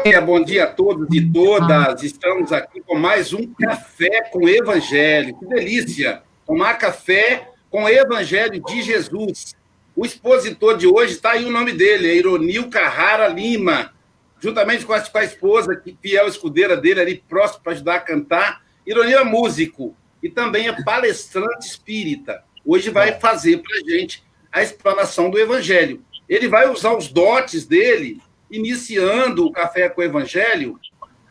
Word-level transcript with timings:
Dia, 0.00 0.20
bom 0.20 0.42
dia 0.42 0.64
a 0.64 0.66
todos 0.66 1.06
e 1.14 1.20
todas. 1.20 2.02
Estamos 2.02 2.50
aqui 2.50 2.80
com 2.80 2.96
mais 2.96 3.32
um 3.32 3.52
café 3.52 4.22
com 4.32 4.48
Evangelho. 4.48 5.38
Que 5.38 5.46
delícia! 5.46 6.22
Tomar 6.46 6.78
café 6.78 7.48
com 7.70 7.84
o 7.84 7.88
Evangelho 7.88 8.60
de 8.64 8.82
Jesus. 8.82 9.54
O 9.94 10.04
expositor 10.04 10.78
de 10.78 10.88
hoje 10.88 11.12
está 11.12 11.32
aí 11.32 11.44
o 11.44 11.52
nome 11.52 11.72
dele, 11.72 12.10
é 12.10 12.16
Ironil 12.16 12.70
Carrara 12.70 13.28
Lima, 13.28 13.92
juntamente 14.40 14.84
com 14.84 14.94
a, 14.94 15.00
com 15.00 15.18
a 15.18 15.24
esposa, 15.24 15.76
que 15.76 15.96
fiel 16.00 16.26
escudeira 16.26 16.76
dele 16.76 17.00
ali 17.00 17.22
próximo 17.28 17.62
para 17.62 17.72
ajudar 17.74 17.96
a 17.96 18.00
cantar. 18.00 18.62
Ironil 18.84 19.18
é 19.18 19.24
músico 19.24 19.94
e 20.22 20.28
também 20.28 20.68
é 20.68 20.82
palestrante 20.82 21.66
espírita. 21.66 22.42
Hoje 22.64 22.90
vai 22.90 23.20
fazer 23.20 23.58
para 23.58 23.76
a 23.76 23.90
gente 23.90 24.24
a 24.50 24.62
explanação 24.62 25.30
do 25.30 25.38
Evangelho. 25.38 26.02
Ele 26.28 26.48
vai 26.48 26.68
usar 26.68 26.96
os 26.96 27.08
dotes 27.08 27.66
dele 27.66 28.20
iniciando 28.52 29.46
o 29.46 29.50
Café 29.50 29.88
com 29.88 30.02
o 30.02 30.04
Evangelho 30.04 30.78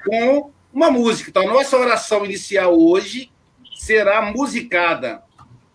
com 0.04 0.52
uma 0.74 0.90
música. 0.90 1.30
Então, 1.30 1.48
a 1.48 1.54
nossa 1.54 1.78
oração 1.78 2.26
inicial 2.26 2.78
hoje 2.78 3.32
será 3.76 4.22
musicada. 4.22 5.24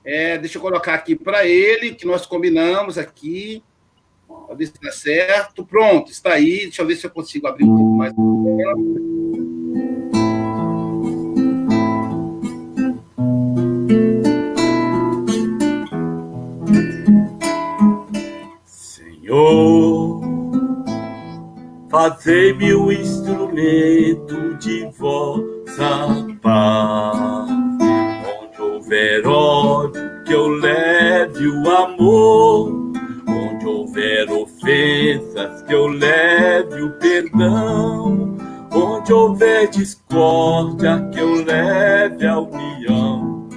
É, 0.04 0.36
deixa 0.36 0.58
eu 0.58 0.62
colocar 0.62 0.94
aqui 0.94 1.14
para 1.14 1.46
ele, 1.46 1.94
que 1.94 2.06
nós 2.06 2.26
combinamos 2.26 2.98
aqui. 2.98 3.62
Ver 4.56 4.66
se 4.66 4.72
está 4.72 4.90
certo. 4.92 5.64
Pronto, 5.64 6.10
está 6.10 6.32
aí. 6.32 6.62
Deixa 6.62 6.82
eu 6.82 6.86
ver 6.86 6.96
se 6.96 7.06
eu 7.06 7.10
consigo 7.10 7.46
abrir 7.46 7.64
um 7.64 7.76
pouco 7.76 7.92
mais. 7.92 8.12
Senhor 18.64 20.05
Fazei-me 21.96 22.74
o 22.74 22.92
instrumento 22.92 24.54
de 24.58 24.84
vossa 24.98 26.26
paz. 26.42 27.48
Onde 28.38 28.60
houver 28.60 29.26
ódio, 29.26 30.22
que 30.26 30.34
eu 30.34 30.46
leve 30.46 31.48
o 31.48 31.70
amor. 31.74 32.92
Onde 33.26 33.66
houver 33.66 34.30
ofensas, 34.30 35.62
que 35.62 35.72
eu 35.72 35.86
leve 35.86 36.82
o 36.82 36.90
perdão. 36.98 38.36
Onde 38.70 39.10
houver 39.14 39.66
discórdia, 39.70 41.02
que 41.10 41.18
eu 41.18 41.46
leve 41.46 42.26
a 42.26 42.38
união. 42.38 43.48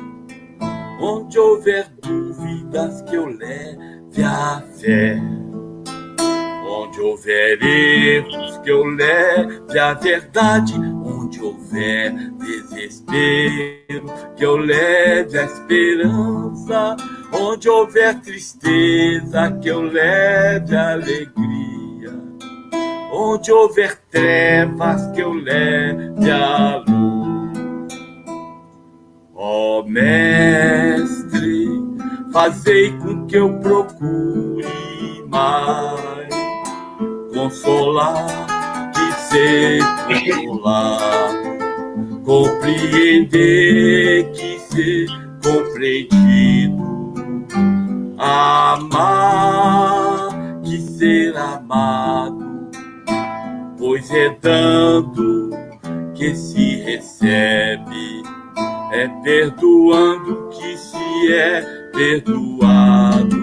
Onde 1.01 1.37
houver 1.37 1.89
dúvidas, 2.01 3.01
que 3.01 3.15
eu 3.15 3.25
leve 3.25 4.23
a 4.23 4.63
fé 4.79 5.38
Onde 6.79 7.01
houver 7.01 7.61
erros, 7.61 8.57
que 8.59 8.71
eu 8.71 8.85
leve 8.85 9.77
a 9.77 9.93
verdade. 9.93 10.75
Onde 11.03 11.41
houver 11.41 12.13
desespero, 12.37 14.05
que 14.37 14.45
eu 14.45 14.55
leve 14.55 15.37
a 15.37 15.43
esperança. 15.43 16.95
Onde 17.33 17.67
houver 17.67 18.21
tristeza, 18.21 19.51
que 19.61 19.67
eu 19.67 19.81
leve 19.81 20.73
a 20.73 20.93
alegria. 20.93 22.13
Onde 23.11 23.51
houver 23.51 23.97
trevas, 24.09 25.05
que 25.11 25.19
eu 25.21 25.33
leve 25.33 26.31
a 26.31 26.77
luz. 26.87 27.93
Ó 29.35 29.79
oh, 29.79 29.83
Mestre, 29.83 31.67
fazei 32.31 32.91
com 32.99 33.25
que 33.27 33.35
eu 33.35 33.59
procure 33.59 34.65
mais 35.27 36.08
consolar, 37.39 38.91
de 38.91 39.13
ser 39.13 39.79
consolado, 40.07 41.57
compreender, 42.25 43.29
que 44.31 44.59
ser 44.59 45.07
compreendido, 45.41 46.83
amar, 48.17 49.39
que 50.63 50.81
ser 50.81 51.37
amado, 51.37 52.69
pois 53.77 54.11
é 54.11 54.35
dando 54.41 55.51
que 56.13 56.35
se 56.35 56.75
recebe, 56.81 58.21
é 58.91 59.07
perdoando 59.23 60.49
que 60.49 60.77
se 60.77 61.31
é 61.33 61.61
perdoado, 61.93 63.39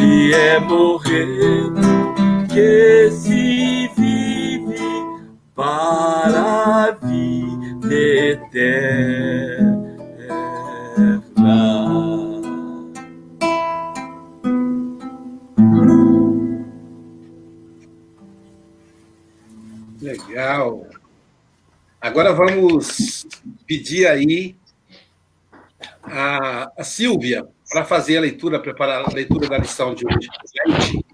e 0.00 0.32
é 0.32 0.58
morrendo 0.58 2.23
que 2.54 3.10
se 3.10 3.88
vive 3.96 4.76
para 5.56 6.84
a 6.84 6.90
vida 6.92 7.92
eterna. 7.92 9.74
Legal. 20.00 20.86
Agora 22.00 22.32
vamos 22.32 23.26
pedir 23.66 24.06
aí 24.06 24.54
a, 26.04 26.70
Silvia 26.84 27.48
para 27.68 27.84
fazer 27.84 28.18
a 28.18 28.20
leitura, 28.20 28.60
preparar 28.60 29.04
a 29.04 29.12
leitura 29.12 29.48
da 29.48 29.58
lição 29.58 29.92
de 29.92 30.06
hoje. 30.06 30.28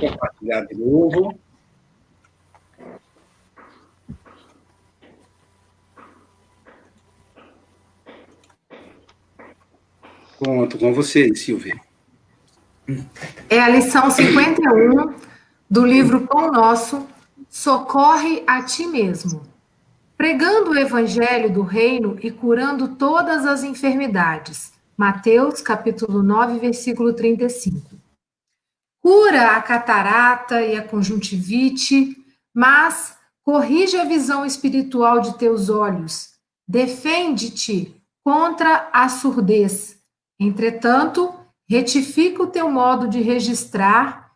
compartilhar 0.00 0.64
de 0.66 0.74
novo. 0.74 1.38
Conto 10.38 10.78
com 10.78 10.94
você, 10.94 11.34
Silvia. 11.34 11.78
É 13.48 13.60
a 13.60 13.68
lição 13.68 14.10
51 14.10 15.14
do 15.68 15.84
livro 15.84 16.26
Pão 16.26 16.50
Nosso, 16.50 17.06
Socorre 17.48 18.42
a 18.46 18.62
Ti 18.62 18.86
Mesmo. 18.86 19.42
Pregando 20.16 20.70
o 20.70 20.78
evangelho 20.78 21.52
do 21.52 21.62
reino 21.62 22.18
e 22.22 22.30
curando 22.30 22.88
todas 22.96 23.46
as 23.46 23.62
enfermidades. 23.62 24.72
Mateus, 24.96 25.60
capítulo 25.60 26.22
9, 26.22 26.58
versículo 26.58 27.12
35 27.12 27.89
cura 29.00 29.56
a 29.56 29.62
catarata 29.62 30.62
e 30.62 30.76
a 30.76 30.82
conjuntivite, 30.82 32.16
mas 32.54 33.16
corrige 33.42 33.96
a 33.96 34.04
visão 34.04 34.44
espiritual 34.44 35.20
de 35.20 35.36
teus 35.38 35.68
olhos, 35.68 36.30
defende-te 36.68 38.00
contra 38.22 38.90
a 38.92 39.08
surdez. 39.08 39.98
Entretanto, 40.38 41.34
retifica 41.68 42.42
o 42.42 42.46
teu 42.46 42.70
modo 42.70 43.08
de 43.08 43.20
registrar 43.20 44.32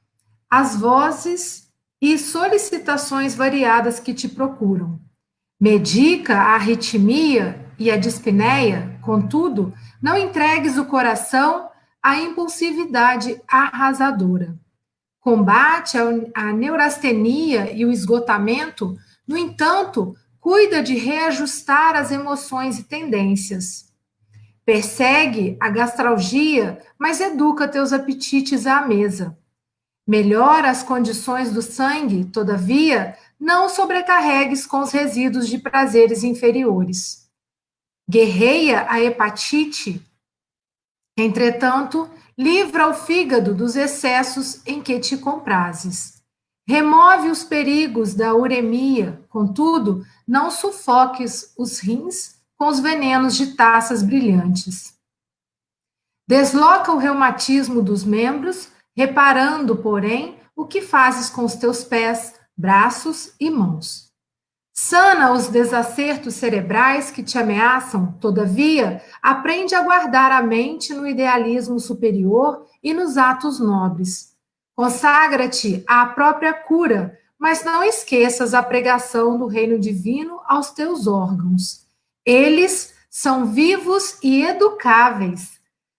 as 0.50 0.76
vozes 0.76 1.68
e 2.00 2.18
solicitações 2.18 3.34
variadas 3.34 3.98
que 3.98 4.14
te 4.14 4.28
procuram. 4.28 5.00
Medica 5.60 6.36
a 6.36 6.54
arritmia 6.54 7.64
e 7.78 7.90
a 7.90 7.96
dispneia, 7.96 8.98
contudo, 9.02 9.72
não 10.02 10.16
entregues 10.16 10.76
o 10.76 10.84
coração 10.84 11.70
a 12.04 12.20
impulsividade 12.20 13.40
arrasadora. 13.48 14.54
Combate 15.18 15.96
a 16.34 16.52
neurastenia 16.52 17.72
e 17.72 17.86
o 17.86 17.90
esgotamento, 17.90 18.94
no 19.26 19.38
entanto, 19.38 20.14
cuida 20.38 20.82
de 20.82 20.94
reajustar 20.94 21.96
as 21.96 22.12
emoções 22.12 22.78
e 22.78 22.82
tendências. 22.82 23.90
Persegue 24.66 25.56
a 25.58 25.70
gastralgia, 25.70 26.78
mas 26.98 27.22
educa 27.22 27.66
teus 27.66 27.90
apetites 27.90 28.66
à 28.66 28.82
mesa. 28.82 29.38
Melhora 30.06 30.68
as 30.68 30.82
condições 30.82 31.50
do 31.52 31.62
sangue, 31.62 32.26
todavia, 32.26 33.16
não 33.40 33.70
sobrecarregues 33.70 34.66
com 34.66 34.80
os 34.80 34.92
resíduos 34.92 35.48
de 35.48 35.56
prazeres 35.56 36.22
inferiores. 36.22 37.30
Guerreia 38.06 38.84
a 38.90 39.00
hepatite, 39.00 40.04
Entretanto, 41.16 42.10
livra 42.36 42.88
o 42.88 42.94
fígado 42.94 43.54
dos 43.54 43.76
excessos 43.76 44.60
em 44.66 44.82
que 44.82 44.98
te 44.98 45.16
comprases. 45.16 46.22
Remove 46.66 47.28
os 47.28 47.44
perigos 47.44 48.14
da 48.14 48.34
uremia, 48.34 49.22
contudo, 49.28 50.04
não 50.26 50.50
sufoques 50.50 51.52
os 51.58 51.78
rins 51.78 52.36
com 52.56 52.66
os 52.66 52.80
venenos 52.80 53.36
de 53.36 53.54
taças 53.54 54.02
brilhantes. 54.02 54.94
Desloca 56.26 56.90
o 56.90 56.96
reumatismo 56.96 57.82
dos 57.82 58.02
membros, 58.02 58.68
reparando, 58.96 59.76
porém, 59.76 60.40
o 60.56 60.64
que 60.66 60.80
fazes 60.80 61.28
com 61.28 61.44
os 61.44 61.54
teus 61.54 61.84
pés, 61.84 62.34
braços 62.56 63.34
e 63.38 63.50
mãos. 63.50 64.03
Sana 64.76 65.32
os 65.32 65.46
desacertos 65.46 66.34
cerebrais 66.34 67.08
que 67.08 67.22
te 67.22 67.38
ameaçam, 67.38 68.10
todavia, 68.20 69.00
aprende 69.22 69.72
a 69.72 69.80
guardar 69.80 70.32
a 70.32 70.42
mente 70.42 70.92
no 70.92 71.06
idealismo 71.06 71.78
superior 71.78 72.66
e 72.82 72.92
nos 72.92 73.16
atos 73.16 73.60
nobres. 73.60 74.34
Consagra-te 74.74 75.84
à 75.86 76.04
própria 76.06 76.52
cura, 76.52 77.16
mas 77.38 77.64
não 77.64 77.84
esqueças 77.84 78.52
a 78.52 78.64
pregação 78.64 79.38
do 79.38 79.46
reino 79.46 79.78
divino 79.78 80.40
aos 80.44 80.72
teus 80.72 81.06
órgãos. 81.06 81.86
Eles 82.26 82.94
são 83.08 83.46
vivos 83.46 84.18
e 84.24 84.42
educáveis, 84.42 85.52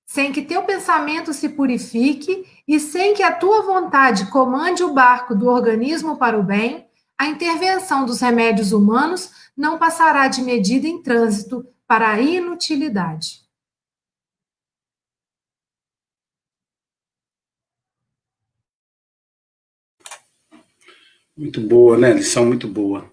sem 0.06 0.34
que 0.34 0.42
teu 0.42 0.64
pensamento 0.64 1.34
se 1.34 1.48
purifique 1.48 2.46
e 2.68 2.78
sem 2.78 3.14
que 3.14 3.24
a 3.24 3.32
tua 3.32 3.62
vontade 3.62 4.30
comande 4.30 4.84
o 4.84 4.94
barco 4.94 5.34
do 5.34 5.48
organismo 5.48 6.18
para 6.18 6.38
o 6.38 6.44
bem, 6.44 6.85
a 7.18 7.28
intervenção 7.28 8.06
dos 8.06 8.22
remédios 8.22 8.72
humanos 8.72 9.32
não 9.56 9.78
passará 9.78 10.28
de 10.28 10.42
medida 10.42 10.88
em 10.88 11.02
trânsito 11.02 11.66
para 11.88 12.12
a 12.12 12.22
inutilidade. 12.22 13.46
Muito 21.38 21.60
boa, 21.60 21.98
né? 21.98 22.14
Lição 22.14 22.46
muito 22.46 22.68
boa. 22.68 23.12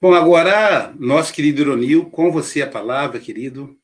Bom, 0.00 0.14
agora, 0.14 0.94
nosso 0.98 1.32
querido 1.32 1.62
Ironil, 1.62 2.08
com 2.10 2.30
você 2.30 2.62
a 2.62 2.70
palavra, 2.70 3.18
querido. 3.18 3.76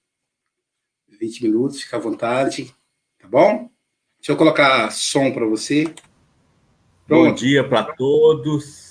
20 1.09 1.43
minutos, 1.43 1.83
fica 1.83 1.97
à 1.97 2.01
vontade, 2.01 2.75
tá 3.19 3.29
bom? 3.29 3.69
Deixa 4.19 4.33
eu 4.33 4.37
colocar 4.37 4.91
som 4.91 5.33
para 5.33 5.45
você. 5.47 5.85
Pronto. 7.07 7.31
Bom 7.31 7.35
dia 7.35 7.69
para 7.69 7.93
todos. 7.95 8.90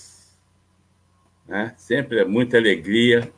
Né? 1.50 1.74
Sempre 1.76 2.20
é 2.20 2.26
muita 2.26 2.58
alegria. 2.58 3.34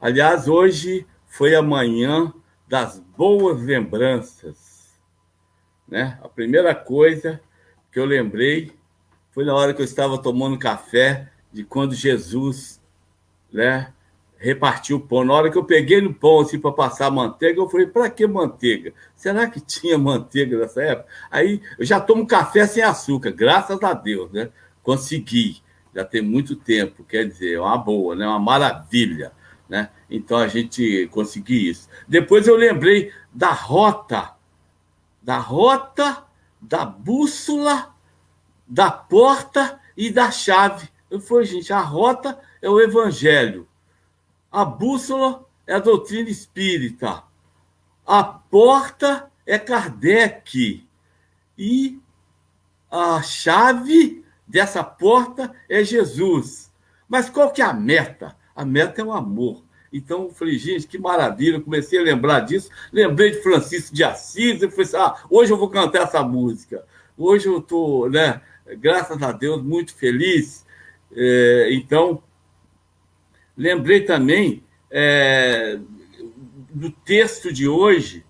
Aliás, 0.00 0.48
hoje 0.48 1.06
foi 1.26 1.54
a 1.54 1.60
manhã 1.60 2.32
das 2.66 2.98
boas 2.98 3.60
lembranças. 3.60 4.98
Né? 5.86 6.18
A 6.22 6.28
primeira 6.28 6.74
coisa 6.74 7.38
que 7.92 8.00
eu 8.00 8.06
lembrei 8.06 8.72
foi 9.30 9.44
na 9.44 9.54
hora 9.54 9.74
que 9.74 9.82
eu 9.82 9.84
estava 9.84 10.16
tomando 10.16 10.58
café 10.58 11.30
de 11.52 11.64
quando 11.64 11.94
Jesus, 11.94 12.80
né, 13.52 13.92
repartiu 14.38 14.96
o 14.96 15.00
pão. 15.00 15.22
Na 15.22 15.34
hora 15.34 15.50
que 15.50 15.58
eu 15.58 15.64
peguei 15.64 16.00
no 16.00 16.14
pão 16.14 16.40
assim 16.40 16.58
para 16.58 16.72
passar 16.72 17.10
manteiga, 17.10 17.60
eu 17.60 17.68
falei: 17.68 17.86
para 17.86 18.08
que 18.08 18.26
manteiga? 18.26 18.94
Será 19.14 19.46
que 19.48 19.60
tinha 19.60 19.98
manteiga 19.98 20.58
nessa 20.58 20.82
época? 20.82 21.08
Aí 21.30 21.60
eu 21.78 21.84
já 21.84 22.00
tomo 22.00 22.26
café 22.26 22.66
sem 22.66 22.82
açúcar, 22.82 23.32
graças 23.32 23.80
a 23.82 23.92
Deus, 23.92 24.32
né? 24.32 24.50
Consegui. 24.82 25.63
Já 25.94 26.04
tem 26.04 26.22
muito 26.22 26.56
tempo, 26.56 27.04
quer 27.04 27.28
dizer, 27.28 27.54
é 27.54 27.60
uma 27.60 27.78
boa, 27.78 28.16
né? 28.16 28.26
Uma 28.26 28.38
maravilha, 28.38 29.32
né? 29.68 29.90
Então 30.10 30.36
a 30.36 30.48
gente 30.48 31.08
conseguiu 31.12 31.70
isso. 31.70 31.88
Depois 32.08 32.46
eu 32.46 32.56
lembrei 32.56 33.12
da 33.32 33.52
rota, 33.52 34.34
da 35.22 35.38
rota 35.38 36.24
da 36.60 36.84
bússola 36.84 37.94
da 38.66 38.90
porta 38.90 39.80
e 39.96 40.10
da 40.10 40.30
chave. 40.30 40.88
Eu 41.10 41.20
falei, 41.20 41.44
gente, 41.44 41.72
a 41.72 41.80
rota 41.80 42.40
é 42.60 42.68
o 42.68 42.80
evangelho. 42.80 43.68
A 44.50 44.64
bússola 44.64 45.46
é 45.66 45.74
a 45.74 45.78
doutrina 45.78 46.30
espírita. 46.30 47.22
A 48.06 48.24
porta 48.24 49.30
é 49.46 49.58
Kardec. 49.58 50.86
E 51.56 52.00
a 52.90 53.22
chave 53.22 54.23
dessa 54.46 54.82
porta 54.82 55.52
é 55.68 55.82
Jesus. 55.84 56.72
Mas 57.08 57.28
qual 57.28 57.52
que 57.52 57.62
é 57.62 57.64
a 57.64 57.72
meta? 57.72 58.36
A 58.54 58.64
meta 58.64 59.00
é 59.00 59.04
o 59.04 59.12
amor. 59.12 59.62
Então, 59.92 60.24
eu 60.24 60.30
falei, 60.30 60.58
gente, 60.58 60.86
que 60.86 60.98
maravilha. 60.98 61.56
Eu 61.56 61.62
comecei 61.62 61.98
a 61.98 62.02
lembrar 62.02 62.40
disso. 62.40 62.68
Lembrei 62.92 63.30
de 63.30 63.42
Francisco 63.42 63.94
de 63.94 64.02
Assis. 64.02 64.60
Eu 64.60 64.70
falei 64.70 64.86
assim, 64.86 64.96
ah, 64.96 65.14
hoje 65.30 65.52
eu 65.52 65.56
vou 65.56 65.70
cantar 65.70 66.02
essa 66.02 66.22
música. 66.22 66.84
Hoje 67.16 67.46
eu 67.46 67.58
estou, 67.58 68.10
né? 68.10 68.40
graças 68.78 69.22
a 69.22 69.32
Deus, 69.32 69.62
muito 69.62 69.94
feliz. 69.94 70.64
É, 71.14 71.68
então, 71.72 72.22
lembrei 73.56 74.00
também 74.00 74.64
é, 74.90 75.78
do 76.70 76.90
texto 76.90 77.52
de 77.52 77.68
hoje, 77.68 78.24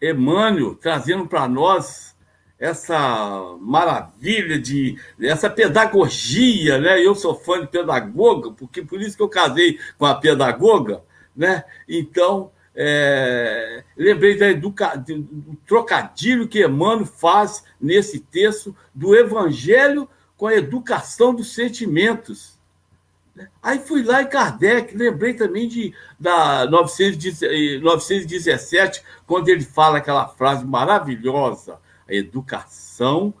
Emmanuel 0.00 0.74
trazendo 0.74 1.26
para 1.26 1.48
nós 1.48 2.14
essa 2.58 3.56
maravilha 3.60 4.58
de 4.58 4.98
essa 5.20 5.50
pedagogia, 5.50 6.78
né? 6.78 7.04
Eu 7.04 7.14
sou 7.14 7.34
fã 7.34 7.60
de 7.60 7.66
pedagoga, 7.66 8.50
porque 8.52 8.82
por 8.82 9.00
isso 9.00 9.16
que 9.16 9.22
eu 9.22 9.28
casei 9.28 9.78
com 9.98 10.06
a 10.06 10.14
pedagoga, 10.14 11.02
né? 11.34 11.64
Então, 11.88 12.50
é, 12.74 13.84
lembrei 13.96 14.38
da 14.38 14.48
educa... 14.48 14.96
do 14.96 15.56
trocadilho 15.66 16.48
que 16.48 16.64
Emmanuel 16.64 17.06
faz 17.06 17.64
nesse 17.80 18.20
texto 18.20 18.74
do 18.94 19.14
Evangelho 19.14 20.08
com 20.36 20.46
a 20.46 20.54
educação 20.54 21.34
dos 21.34 21.54
sentimentos. 21.54 22.56
Aí 23.62 23.78
fui 23.78 24.02
lá 24.02 24.22
em 24.22 24.28
Kardec, 24.28 24.96
lembrei 24.96 25.34
também 25.34 25.68
de 25.68 25.92
da 26.18 26.64
917, 26.66 29.02
quando 29.26 29.50
ele 29.50 29.62
fala 29.62 29.98
aquela 29.98 30.26
frase 30.28 30.64
maravilhosa: 30.64 31.78
educação 32.08 33.32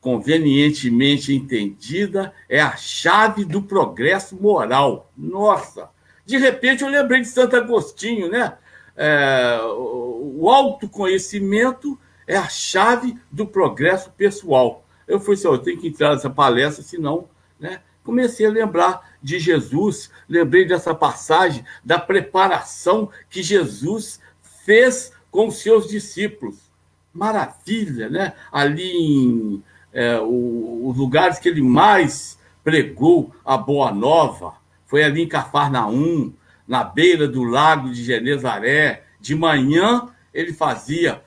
convenientemente 0.00 1.34
entendida 1.34 2.32
é 2.48 2.60
a 2.60 2.76
chave 2.76 3.44
do 3.44 3.62
progresso 3.62 4.36
moral. 4.36 5.10
Nossa! 5.16 5.88
De 6.26 6.36
repente 6.36 6.82
eu 6.82 6.88
lembrei 6.88 7.20
de 7.20 7.28
Santo 7.28 7.56
Agostinho, 7.56 8.30
né? 8.30 8.58
é, 8.96 9.58
o 9.62 10.48
autoconhecimento 10.48 11.98
é 12.26 12.36
a 12.36 12.48
chave 12.48 13.18
do 13.30 13.46
progresso 13.46 14.10
pessoal. 14.12 14.84
Eu 15.06 15.20
falei 15.20 15.34
assim, 15.34 15.48
eu 15.48 15.58
tenho 15.58 15.80
que 15.80 15.88
entrar 15.88 16.14
nessa 16.14 16.30
palestra, 16.30 16.82
senão, 16.82 17.28
né? 17.58 17.80
Comecei 18.02 18.46
a 18.46 18.50
lembrar 18.50 19.16
de 19.22 19.38
Jesus, 19.38 20.10
lembrei 20.28 20.66
dessa 20.66 20.94
passagem 20.94 21.64
da 21.82 21.98
preparação 21.98 23.10
que 23.30 23.42
Jesus 23.42 24.20
fez 24.64 25.12
com 25.30 25.48
os 25.48 25.56
seus 25.56 25.88
discípulos. 25.88 26.63
Maravilha, 27.14 28.10
né? 28.10 28.32
Ali 28.52 28.90
em 28.90 29.62
é, 29.92 30.18
os 30.20 30.96
lugares 30.96 31.38
que 31.38 31.48
ele 31.48 31.62
mais 31.62 32.36
pregou 32.64 33.32
a 33.44 33.56
boa 33.56 33.92
nova, 33.92 34.54
foi 34.86 35.04
ali 35.04 35.22
em 35.22 35.28
Cafarnaum, 35.28 36.32
na 36.66 36.82
beira 36.82 37.28
do 37.28 37.44
lago 37.44 37.90
de 37.90 38.02
Genezaré. 38.02 39.04
De 39.20 39.34
manhã, 39.34 40.08
ele 40.32 40.52
fazia 40.52 41.22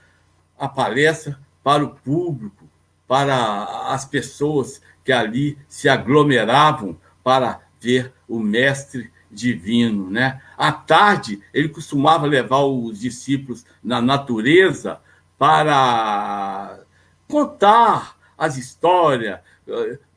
a 0.60 0.68
palestra 0.68 1.40
para 1.64 1.84
o 1.84 1.90
público, 1.90 2.68
para 3.08 3.64
as 3.90 4.04
pessoas 4.04 4.82
que 5.04 5.12
ali 5.12 5.58
se 5.68 5.88
aglomeravam 5.88 6.98
para 7.24 7.62
ver 7.80 8.12
o 8.28 8.40
mestre 8.40 9.10
divino, 9.32 10.10
né? 10.10 10.42
À 10.58 10.72
tarde, 10.72 11.42
ele 11.54 11.70
costumava 11.70 12.26
levar 12.26 12.64
os 12.64 13.00
discípulos 13.00 13.66
na 13.84 14.02
natureza 14.02 15.00
para 15.38 16.80
contar 17.28 18.18
as 18.38 18.58
histórias, 18.58 19.40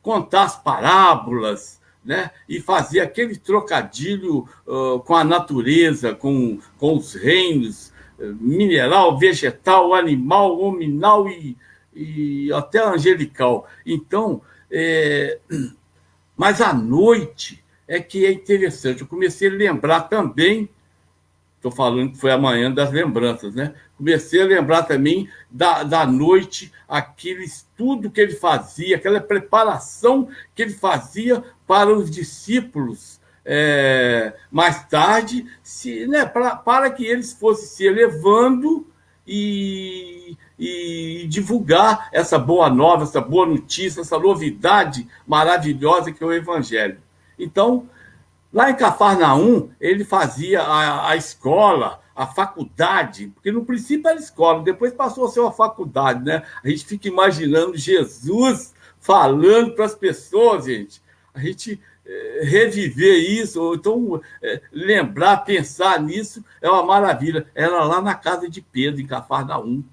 contar 0.01 0.43
as 0.43 0.55
parábolas, 0.55 1.79
né? 2.03 2.31
e 2.49 2.59
fazer 2.59 2.99
aquele 3.01 3.37
trocadilho 3.37 4.47
uh, 4.65 4.99
com 5.01 5.15
a 5.15 5.23
natureza, 5.23 6.15
com, 6.15 6.59
com 6.77 6.97
os 6.97 7.13
reinos, 7.13 7.91
mineral, 8.39 9.17
vegetal, 9.17 9.93
animal, 9.93 10.59
hominal 10.59 11.27
e, 11.27 11.57
e 11.93 12.51
até 12.53 12.83
angelical. 12.83 13.67
Então, 13.85 14.41
é... 14.69 15.39
mas 16.37 16.61
à 16.61 16.73
noite 16.73 17.63
é 17.87 17.99
que 17.99 18.25
é 18.25 18.31
interessante. 18.31 19.01
Eu 19.01 19.07
comecei 19.07 19.49
a 19.49 19.53
lembrar 19.53 20.01
também 20.01 20.69
Estou 21.61 21.71
falando 21.71 22.13
que 22.13 22.17
foi 22.17 22.31
amanhã 22.31 22.71
das 22.71 22.91
lembranças, 22.91 23.53
né? 23.53 23.75
Comecei 23.95 24.41
a 24.41 24.45
lembrar 24.45 24.81
também 24.81 25.29
da, 25.47 25.83
da 25.83 26.07
noite, 26.07 26.73
aquele 26.89 27.43
estudo 27.43 28.09
que 28.09 28.19
ele 28.19 28.33
fazia, 28.33 28.95
aquela 28.95 29.21
preparação 29.21 30.27
que 30.55 30.63
ele 30.63 30.73
fazia 30.73 31.43
para 31.67 31.93
os 31.93 32.09
discípulos 32.09 33.21
é, 33.45 34.33
mais 34.51 34.87
tarde, 34.87 35.45
se, 35.61 36.07
né, 36.07 36.25
pra, 36.25 36.55
para 36.55 36.89
que 36.89 37.05
eles 37.05 37.31
fossem 37.31 37.67
se 37.67 37.85
elevando 37.85 38.87
e, 39.27 40.35
e 40.57 41.27
divulgar 41.29 42.09
essa 42.11 42.39
boa 42.39 42.71
nova, 42.71 43.03
essa 43.03 43.21
boa 43.21 43.45
notícia, 43.45 44.01
essa 44.01 44.17
novidade 44.17 45.07
maravilhosa 45.27 46.11
que 46.11 46.23
é 46.23 46.25
o 46.25 46.33
Evangelho. 46.33 46.97
Então, 47.37 47.87
Lá 48.53 48.69
em 48.69 48.75
Cafarnaum, 48.75 49.69
ele 49.79 50.03
fazia 50.03 50.61
a, 50.61 51.11
a 51.11 51.15
escola, 51.15 52.01
a 52.13 52.27
faculdade, 52.27 53.27
porque 53.27 53.51
no 53.51 53.65
princípio 53.65 54.09
era 54.09 54.19
escola, 54.19 54.61
depois 54.61 54.93
passou 54.93 55.25
a 55.25 55.29
ser 55.29 55.39
uma 55.39 55.51
faculdade, 55.51 56.23
né? 56.23 56.43
A 56.63 56.67
gente 56.67 56.85
fica 56.85 57.07
imaginando 57.07 57.77
Jesus 57.77 58.73
falando 58.99 59.73
para 59.73 59.85
as 59.85 59.95
pessoas, 59.95 60.65
gente. 60.65 61.01
A 61.33 61.39
gente 61.39 61.81
é, 62.05 62.41
reviver 62.43 63.17
isso, 63.17 63.61
ou 63.61 63.75
então 63.75 64.21
é, 64.41 64.61
lembrar, 64.71 65.37
pensar 65.37 66.01
nisso, 66.01 66.43
é 66.61 66.69
uma 66.69 66.83
maravilha. 66.83 67.47
Era 67.55 67.83
lá 67.85 68.01
na 68.01 68.15
casa 68.15 68.49
de 68.49 68.61
Pedro, 68.61 69.01
em 69.01 69.07
Cafarnaum. 69.07 69.83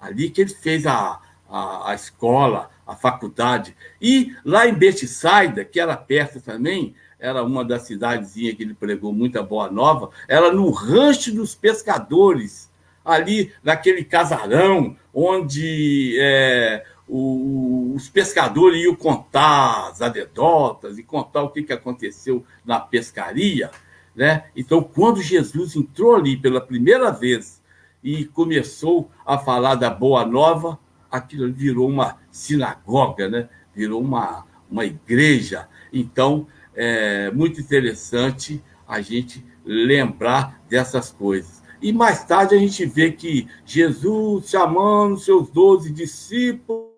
Ali 0.00 0.30
que 0.30 0.40
ele 0.40 0.54
fez 0.54 0.86
a, 0.86 1.20
a, 1.48 1.90
a 1.90 1.94
escola, 1.94 2.70
a 2.86 2.94
faculdade. 2.94 3.76
E 4.00 4.34
lá 4.44 4.68
em 4.68 4.74
Betsaida, 4.74 5.64
que 5.64 5.80
era 5.80 5.96
perto 5.96 6.40
também, 6.40 6.94
era 7.18 7.42
uma 7.42 7.64
das 7.64 7.82
cidadezinhas 7.82 8.54
que 8.54 8.62
ele 8.62 8.74
pregou 8.74 9.12
muita 9.12 9.42
boa 9.42 9.70
nova, 9.70 10.10
era 10.28 10.52
no 10.52 10.70
rancho 10.70 11.34
dos 11.34 11.54
pescadores, 11.54 12.70
ali 13.04 13.52
naquele 13.62 14.04
casarão 14.04 14.96
onde 15.14 16.16
é, 16.18 16.84
o, 17.08 17.92
os 17.94 18.08
pescadores 18.08 18.82
iam 18.82 18.94
contar 18.94 19.88
as 19.88 20.02
anedotas 20.02 20.98
e 20.98 21.02
contar 21.02 21.42
o 21.42 21.50
que, 21.50 21.62
que 21.62 21.72
aconteceu 21.72 22.44
na 22.64 22.80
pescaria. 22.80 23.70
Né? 24.14 24.44
Então, 24.56 24.82
quando 24.82 25.22
Jesus 25.22 25.76
entrou 25.76 26.16
ali 26.16 26.36
pela 26.36 26.60
primeira 26.60 27.10
vez 27.10 27.62
e 28.02 28.24
começou 28.24 29.10
a 29.24 29.38
falar 29.38 29.76
da 29.76 29.90
Boa 29.90 30.24
Nova, 30.24 30.78
aquilo 31.10 31.52
virou 31.52 31.88
uma 31.88 32.18
sinagoga, 32.30 33.28
né? 33.28 33.48
virou 33.74 34.00
uma, 34.00 34.44
uma 34.70 34.84
igreja. 34.84 35.68
Então, 35.92 36.46
é 36.76 37.30
muito 37.30 37.60
interessante 37.60 38.62
a 38.86 39.00
gente 39.00 39.44
lembrar 39.64 40.62
dessas 40.68 41.10
coisas. 41.10 41.62
E 41.80 41.92
mais 41.92 42.24
tarde 42.24 42.54
a 42.54 42.58
gente 42.58 42.84
vê 42.86 43.10
que 43.10 43.48
Jesus, 43.64 44.50
chamando 44.50 45.18
seus 45.18 45.50
doze 45.50 45.90
discípulos, 45.90 46.90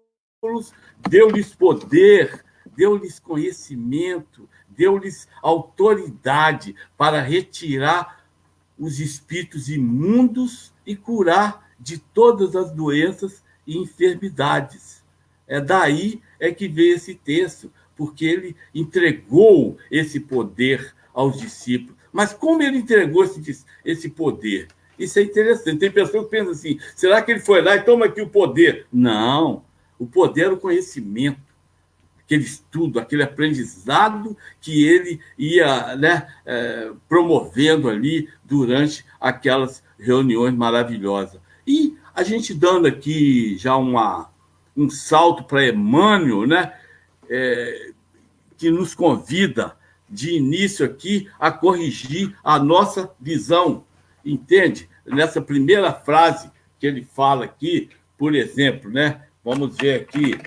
deu-lhes 1.09 1.55
poder, 1.55 2.45
deu-lhes 2.77 3.19
conhecimento, 3.19 4.49
deu-lhes 4.69 5.29
autoridade 5.43 6.77
para 6.97 7.21
retirar 7.23 8.25
os 8.79 9.01
espíritos 9.01 9.69
imundos 9.69 10.73
e 10.87 10.95
curar 10.95 11.69
de 11.79 11.99
todas 11.99 12.55
as 12.55 12.71
doenças 12.71 13.43
e 13.67 13.77
enfermidades. 13.77 15.03
É 15.47 15.61
daí 15.61 16.23
é 16.39 16.53
que 16.53 16.69
vem 16.69 16.91
esse 16.91 17.15
texto, 17.15 17.73
porque 17.99 18.25
ele 18.25 18.57
entregou 18.73 19.77
esse 19.91 20.21
poder 20.21 20.95
aos 21.13 21.37
discípulos. 21.37 21.97
Mas 22.13 22.33
como 22.33 22.63
ele 22.63 22.79
entregou 22.79 23.25
esse, 23.25 23.65
esse 23.85 24.09
poder? 24.09 24.69
Isso 24.97 25.19
é 25.19 25.23
interessante. 25.23 25.81
Tem 25.81 25.91
pessoas 25.91 26.25
que 26.25 26.31
pensam 26.31 26.53
assim: 26.53 26.79
será 26.95 27.21
que 27.21 27.33
ele 27.33 27.41
foi 27.41 27.61
lá 27.61 27.75
e 27.75 27.83
toma 27.83 28.07
aqui 28.07 28.23
o 28.23 28.29
poder? 28.29 28.87
Não. 28.93 29.65
O 29.99 30.07
poder 30.07 30.47
é 30.47 30.51
o 30.51 30.57
conhecimento, 30.57 31.41
aquele 32.21 32.45
estudo, 32.45 33.01
aquele 33.01 33.25
aprendizado 33.25 34.37
que 34.61 34.87
ele 34.87 35.21
ia 35.37 35.97
né, 35.97 36.29
é, 36.47 36.93
promovendo 37.09 37.89
ali 37.89 38.29
durante 38.45 39.05
aquelas 39.21 39.83
reuniões 39.99 40.55
maravilhosas. 40.55 41.41
E 41.67 41.97
a 42.15 42.23
gente 42.23 42.55
dando 42.55 42.87
aqui 42.87 43.59
já 43.59 43.77
uma, 43.77 44.31
um 44.77 44.89
salto 44.89 45.43
para 45.43 45.67
Emmanuel, 45.67 46.47
né, 46.47 46.73
é, 47.29 47.93
que 48.57 48.71
nos 48.71 48.95
convida 48.95 49.77
de 50.09 50.37
início 50.37 50.87
aqui 50.87 51.29
a 51.39 51.51
corrigir 51.51 52.37
a 52.43 52.59
nossa 52.59 53.11
visão, 53.21 53.85
entende? 54.25 54.89
Nessa 55.07 55.41
primeira 55.41 55.93
frase 55.93 56.51
que 56.79 56.87
ele 56.87 57.05
fala 57.05 57.45
aqui, 57.45 57.91
por 58.17 58.35
exemplo, 58.35 58.91
né? 58.91 59.23
Vamos 59.45 59.77
ver 59.77 60.03
aqui. 60.03 60.39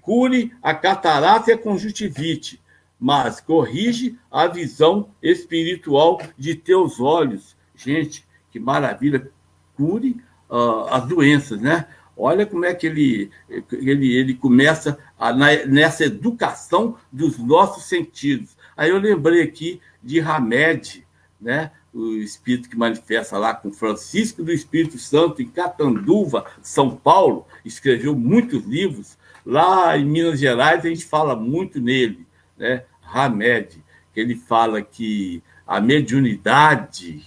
Cure 0.00 0.52
a 0.62 0.74
catarata 0.74 1.50
e 1.50 1.54
a 1.54 1.58
conjuntivite, 1.58 2.60
mas 2.98 3.40
corrige 3.40 4.18
a 4.30 4.46
visão 4.46 5.10
espiritual 5.22 6.20
de 6.36 6.54
teus 6.54 6.98
olhos. 7.00 7.56
Gente, 7.76 8.26
que 8.50 8.58
maravilha! 8.58 9.30
Cure 9.76 10.20
uh, 10.50 10.86
as 10.90 11.06
doenças, 11.06 11.60
né? 11.60 11.86
Olha 12.22 12.44
como 12.44 12.66
é 12.66 12.74
que 12.74 12.86
ele, 12.86 13.30
ele, 13.72 14.14
ele 14.14 14.34
começa 14.34 14.98
a, 15.18 15.32
na, 15.32 15.64
nessa 15.64 16.04
educação 16.04 16.98
dos 17.10 17.38
nossos 17.38 17.84
sentidos. 17.84 18.56
Aí 18.76 18.90
eu 18.90 18.98
lembrei 18.98 19.42
aqui 19.42 19.80
de 20.02 20.20
Hamed, 20.20 21.06
né? 21.40 21.70
o 21.94 22.16
espírito 22.16 22.68
que 22.68 22.76
manifesta 22.76 23.38
lá 23.38 23.54
com 23.54 23.72
Francisco 23.72 24.42
do 24.42 24.52
Espírito 24.52 24.98
Santo 24.98 25.40
em 25.40 25.48
Catanduva, 25.48 26.44
São 26.62 26.94
Paulo, 26.94 27.46
escreveu 27.64 28.14
muitos 28.14 28.64
livros. 28.64 29.18
Lá 29.44 29.96
em 29.96 30.04
Minas 30.04 30.38
Gerais 30.38 30.84
a 30.84 30.88
gente 30.88 31.06
fala 31.06 31.34
muito 31.34 31.80
nele, 31.80 32.26
né? 32.56 32.84
Hamed, 33.02 33.82
que 34.12 34.20
ele 34.20 34.36
fala 34.36 34.82
que 34.82 35.42
a 35.66 35.80
mediunidade, 35.80 37.24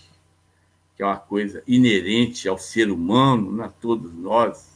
que 0.95 1.01
é 1.01 1.05
uma 1.05 1.17
coisa 1.17 1.63
inerente 1.67 2.47
ao 2.47 2.59
ser 2.59 2.91
humano, 2.91 3.62
a 3.62 3.67
todos 3.67 4.13
nós, 4.13 4.73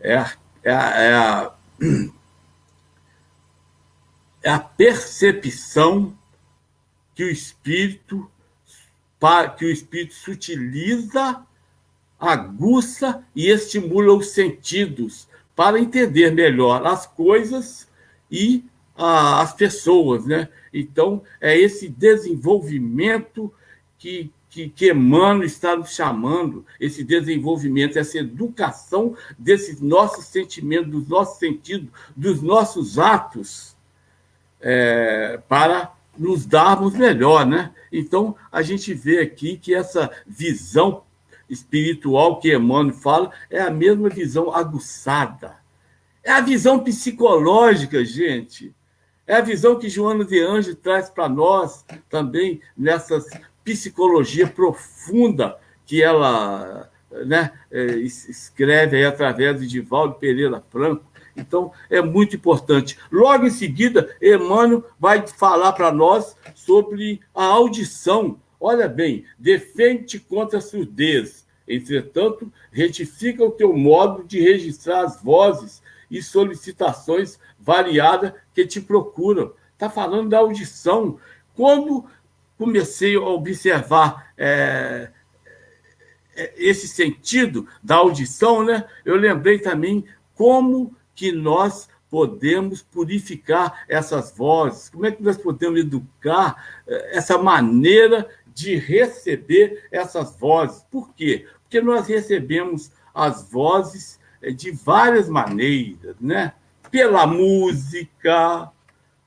é, 0.00 0.16
a, 0.16 0.32
é, 0.62 0.72
a, 0.72 1.00
é, 1.00 1.14
a, 1.14 1.54
é 4.42 4.50
a 4.50 4.58
percepção 4.58 6.16
que 7.14 7.24
o 7.24 7.30
espírito 7.30 8.30
que 9.56 9.64
o 9.64 9.70
espírito 9.70 10.14
se 10.14 10.30
utiliza, 10.30 11.42
aguça 12.18 13.24
e 13.34 13.48
estimula 13.48 14.14
os 14.14 14.30
sentidos 14.30 15.28
para 15.56 15.80
entender 15.80 16.30
melhor 16.30 16.86
as 16.86 17.04
coisas 17.04 17.88
e 18.30 18.64
ah, 18.96 19.40
as 19.40 19.52
pessoas, 19.54 20.24
né? 20.24 20.48
Então, 20.72 21.22
é 21.40 21.56
esse 21.56 21.88
desenvolvimento 21.88 23.52
que, 23.98 24.30
que, 24.50 24.68
que 24.68 24.90
Emmanuel 24.90 25.44
está 25.44 25.76
nos 25.76 25.90
chamando, 25.90 26.64
esse 26.80 27.04
desenvolvimento, 27.04 27.98
essa 27.98 28.18
educação 28.18 29.16
desses 29.38 29.80
nossos 29.80 30.26
sentimentos, 30.26 30.90
dos 30.90 31.08
nossos 31.08 31.38
sentidos, 31.38 31.90
dos 32.16 32.42
nossos 32.42 32.98
atos, 32.98 33.76
é, 34.60 35.40
para 35.48 35.92
nos 36.16 36.44
darmos 36.44 36.94
melhor, 36.94 37.46
né? 37.46 37.72
Então, 37.92 38.34
a 38.50 38.62
gente 38.62 38.92
vê 38.92 39.20
aqui 39.20 39.56
que 39.56 39.74
essa 39.74 40.10
visão 40.26 41.04
espiritual 41.48 42.40
que 42.40 42.54
Emmanuel 42.54 42.94
fala 42.94 43.30
é 43.48 43.60
a 43.60 43.70
mesma 43.70 44.08
visão 44.08 44.52
aguçada. 44.52 45.56
É 46.22 46.32
a 46.32 46.40
visão 46.40 46.80
psicológica, 46.80 48.04
gente. 48.04 48.74
É 49.26 49.36
a 49.36 49.40
visão 49.40 49.78
que 49.78 49.88
Joana 49.88 50.24
de 50.24 50.40
Anjos 50.40 50.74
traz 50.74 51.08
para 51.08 51.28
nós 51.28 51.84
também 52.08 52.60
nessa 52.76 53.22
psicologia 53.72 54.46
profunda 54.46 55.56
que 55.86 56.02
ela 56.02 56.90
né, 57.26 57.52
é, 57.70 57.84
escreve 57.96 59.04
através 59.04 59.60
de 59.60 59.66
Divaldo 59.66 60.14
Pereira 60.14 60.62
Franco. 60.70 61.04
Então, 61.36 61.72
é 61.88 62.02
muito 62.02 62.36
importante. 62.36 62.98
Logo 63.10 63.46
em 63.46 63.50
seguida, 63.50 64.14
Emmanuel 64.20 64.84
vai 64.98 65.24
falar 65.26 65.72
para 65.72 65.92
nós 65.92 66.36
sobre 66.54 67.20
a 67.34 67.44
audição. 67.44 68.40
Olha 68.60 68.88
bem, 68.88 69.24
defende 69.38 70.18
contra 70.18 70.58
a 70.58 70.62
surdez. 70.62 71.46
Entretanto, 71.66 72.52
retifica 72.72 73.44
o 73.44 73.50
teu 73.50 73.72
modo 73.72 74.24
de 74.24 74.40
registrar 74.40 75.04
as 75.04 75.22
vozes 75.22 75.80
e 76.10 76.22
solicitações 76.22 77.38
variadas 77.60 78.32
que 78.54 78.66
te 78.66 78.80
procuram. 78.80 79.52
Está 79.74 79.88
falando 79.88 80.30
da 80.30 80.38
audição. 80.38 81.18
Quando 81.54 82.04
comecei 82.58 83.14
a 83.16 83.20
observar 83.20 84.32
é, 84.36 85.10
é, 86.34 86.52
esse 86.56 86.88
sentido 86.88 87.66
da 87.82 87.96
audição, 87.96 88.64
né, 88.64 88.84
eu 89.04 89.16
lembrei 89.16 89.58
também 89.58 90.04
como 90.34 90.94
que 91.14 91.32
nós 91.32 91.88
podemos 92.10 92.82
purificar 92.82 93.84
essas 93.88 94.36
vozes? 94.36 94.88
Como 94.88 95.06
é 95.06 95.12
que 95.12 95.22
nós 95.22 95.36
podemos 95.36 95.80
educar 95.80 96.80
eh, 96.86 97.16
essa 97.16 97.36
maneira 97.36 98.28
de 98.46 98.76
receber 98.76 99.86
essas 99.90 100.36
vozes? 100.38 100.84
Por 100.90 101.12
quê? 101.14 101.46
Porque 101.62 101.80
nós 101.80 102.06
recebemos 102.06 102.90
as 103.14 103.50
vozes 103.50 104.18
eh, 104.40 104.50
de 104.50 104.70
várias 104.70 105.28
maneiras, 105.28 106.16
né? 106.20 106.54
Pela 106.90 107.26
música, 107.26 108.70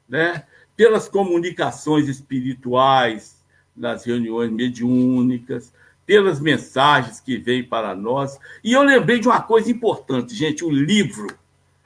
né? 0.09 0.43
Pelas 0.81 1.07
comunicações 1.07 2.07
espirituais, 2.07 3.39
nas 3.77 4.03
reuniões 4.03 4.51
mediúnicas, 4.51 5.71
pelas 6.07 6.39
mensagens 6.39 7.19
que 7.19 7.37
vêm 7.37 7.63
para 7.63 7.93
nós. 7.93 8.39
E 8.63 8.73
eu 8.73 8.81
lembrei 8.81 9.19
de 9.19 9.27
uma 9.27 9.39
coisa 9.39 9.69
importante, 9.69 10.33
gente, 10.33 10.65
o 10.65 10.71
livro 10.71 11.27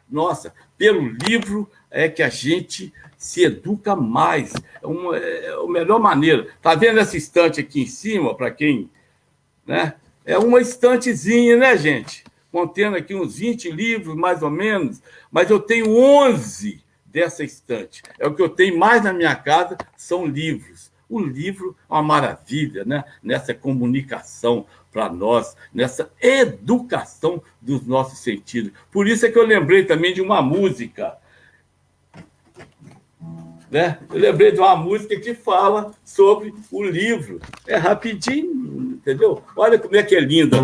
nossa, 0.10 0.54
pelo 0.78 1.10
livro 1.10 1.70
é 1.92 2.08
que 2.08 2.24
a 2.24 2.30
gente 2.30 2.94
se 3.18 3.44
educa 3.44 3.98
mais. 3.98 4.54
É, 4.82 4.88
uma, 4.88 5.18
é 5.18 5.54
a 5.54 5.68
melhor 5.68 6.00
maneira. 6.00 6.48
Está 6.56 6.74
vendo 6.74 7.02
essa 7.02 7.18
estante 7.18 7.60
aqui 7.60 7.82
em 7.82 7.88
cima, 7.88 8.34
para 8.34 8.50
quem. 8.50 8.90
Né? 9.68 9.96
É 10.24 10.38
uma 10.38 10.62
estantezinha, 10.62 11.58
né, 11.58 11.76
gente? 11.76 12.24
Contendo 12.50 12.96
aqui 12.96 13.14
uns 13.14 13.40
20 13.40 13.72
livros, 13.72 14.16
mais 14.16 14.42
ou 14.42 14.50
menos. 14.50 15.02
Mas 15.30 15.52
eu 15.52 15.60
tenho 15.60 15.90
11 15.90 16.85
dessa 17.16 17.46
estante. 17.46 18.04
É 18.20 18.28
o 18.28 18.36
que 18.36 18.42
eu 18.42 18.50
tenho 18.50 18.78
mais 18.78 19.02
na 19.02 19.14
minha 19.14 19.34
casa, 19.34 19.78
são 19.96 20.26
livros. 20.26 20.92
O 21.10 21.22
livro 21.22 21.74
é 21.90 21.94
uma 21.94 22.04
maravilha, 22.04 22.84
né? 22.84 23.06
Nessa 23.24 23.54
comunicação 23.54 24.66
para 24.92 25.08
nós, 25.08 25.56
nessa 25.74 26.12
educação 26.22 27.42
dos 27.62 27.88
nossos 27.88 28.20
sentidos. 28.20 28.74
Por 28.92 29.08
isso 29.08 29.26
é 29.26 29.32
que 29.32 29.40
eu 29.40 29.46
lembrei 29.46 29.86
também 29.86 30.14
de 30.14 30.22
uma 30.22 30.42
música. 30.42 31.18
Né? 33.72 33.98
Eu 34.10 34.20
lembrei 34.20 34.52
de 34.52 34.60
uma 34.60 34.76
música 34.76 35.18
que 35.18 35.34
fala 35.34 35.94
sobre 36.04 36.54
o 36.70 36.84
livro. 36.84 37.40
É 37.66 37.78
rapidinho, 37.78 38.94
entendeu? 38.94 39.42
Olha 39.56 39.80
como 39.80 39.96
é 39.96 40.04
que 40.04 40.16
é 40.16 40.20
linda. 40.20 40.58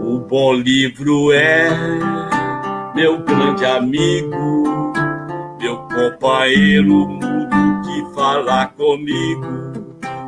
O 0.00 0.18
bom 0.18 0.52
livro 0.52 1.32
é 1.32 1.68
meu 2.94 3.18
grande 3.24 3.64
amigo, 3.64 4.92
meu 5.58 5.76
companheiro 5.78 7.08
mudo 7.08 7.82
que 7.84 8.14
fala 8.14 8.66
comigo. 8.66 9.72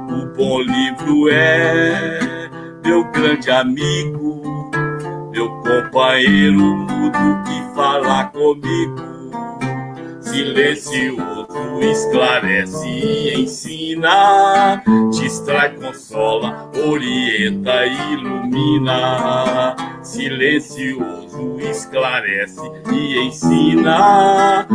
O 0.09 0.27
bom 0.37 0.61
livro 0.61 1.29
é 1.31 2.49
meu 2.83 3.05
grande 3.11 3.51
amigo, 3.51 4.71
meu 5.31 5.49
companheiro 5.51 6.63
mudo 6.63 7.43
que 7.45 7.75
fala 7.75 8.25
comigo. 8.25 9.15
Silencioso 10.21 11.45
esclarece 11.81 12.89
e 12.89 13.43
ensina, 13.43 14.83
distrai, 15.13 15.75
consola, 15.77 16.71
orienta 16.89 17.85
ilumina. 17.87 19.77
Silencioso 20.05 21.59
esclarece 21.61 22.61
e 22.93 23.19
ensina, 23.21 24.69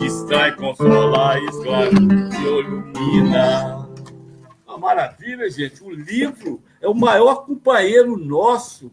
distrai, 0.00 0.54
consola, 0.54 1.40
esclarece 1.40 1.96
e 2.38 2.46
ilumina. 2.46 3.88
Uma 4.64 4.78
maravilha, 4.78 5.50
gente. 5.50 5.82
O 5.82 5.90
livro 5.90 6.62
é 6.80 6.88
o 6.88 6.94
maior 6.94 7.44
companheiro 7.44 8.16
nosso 8.16 8.92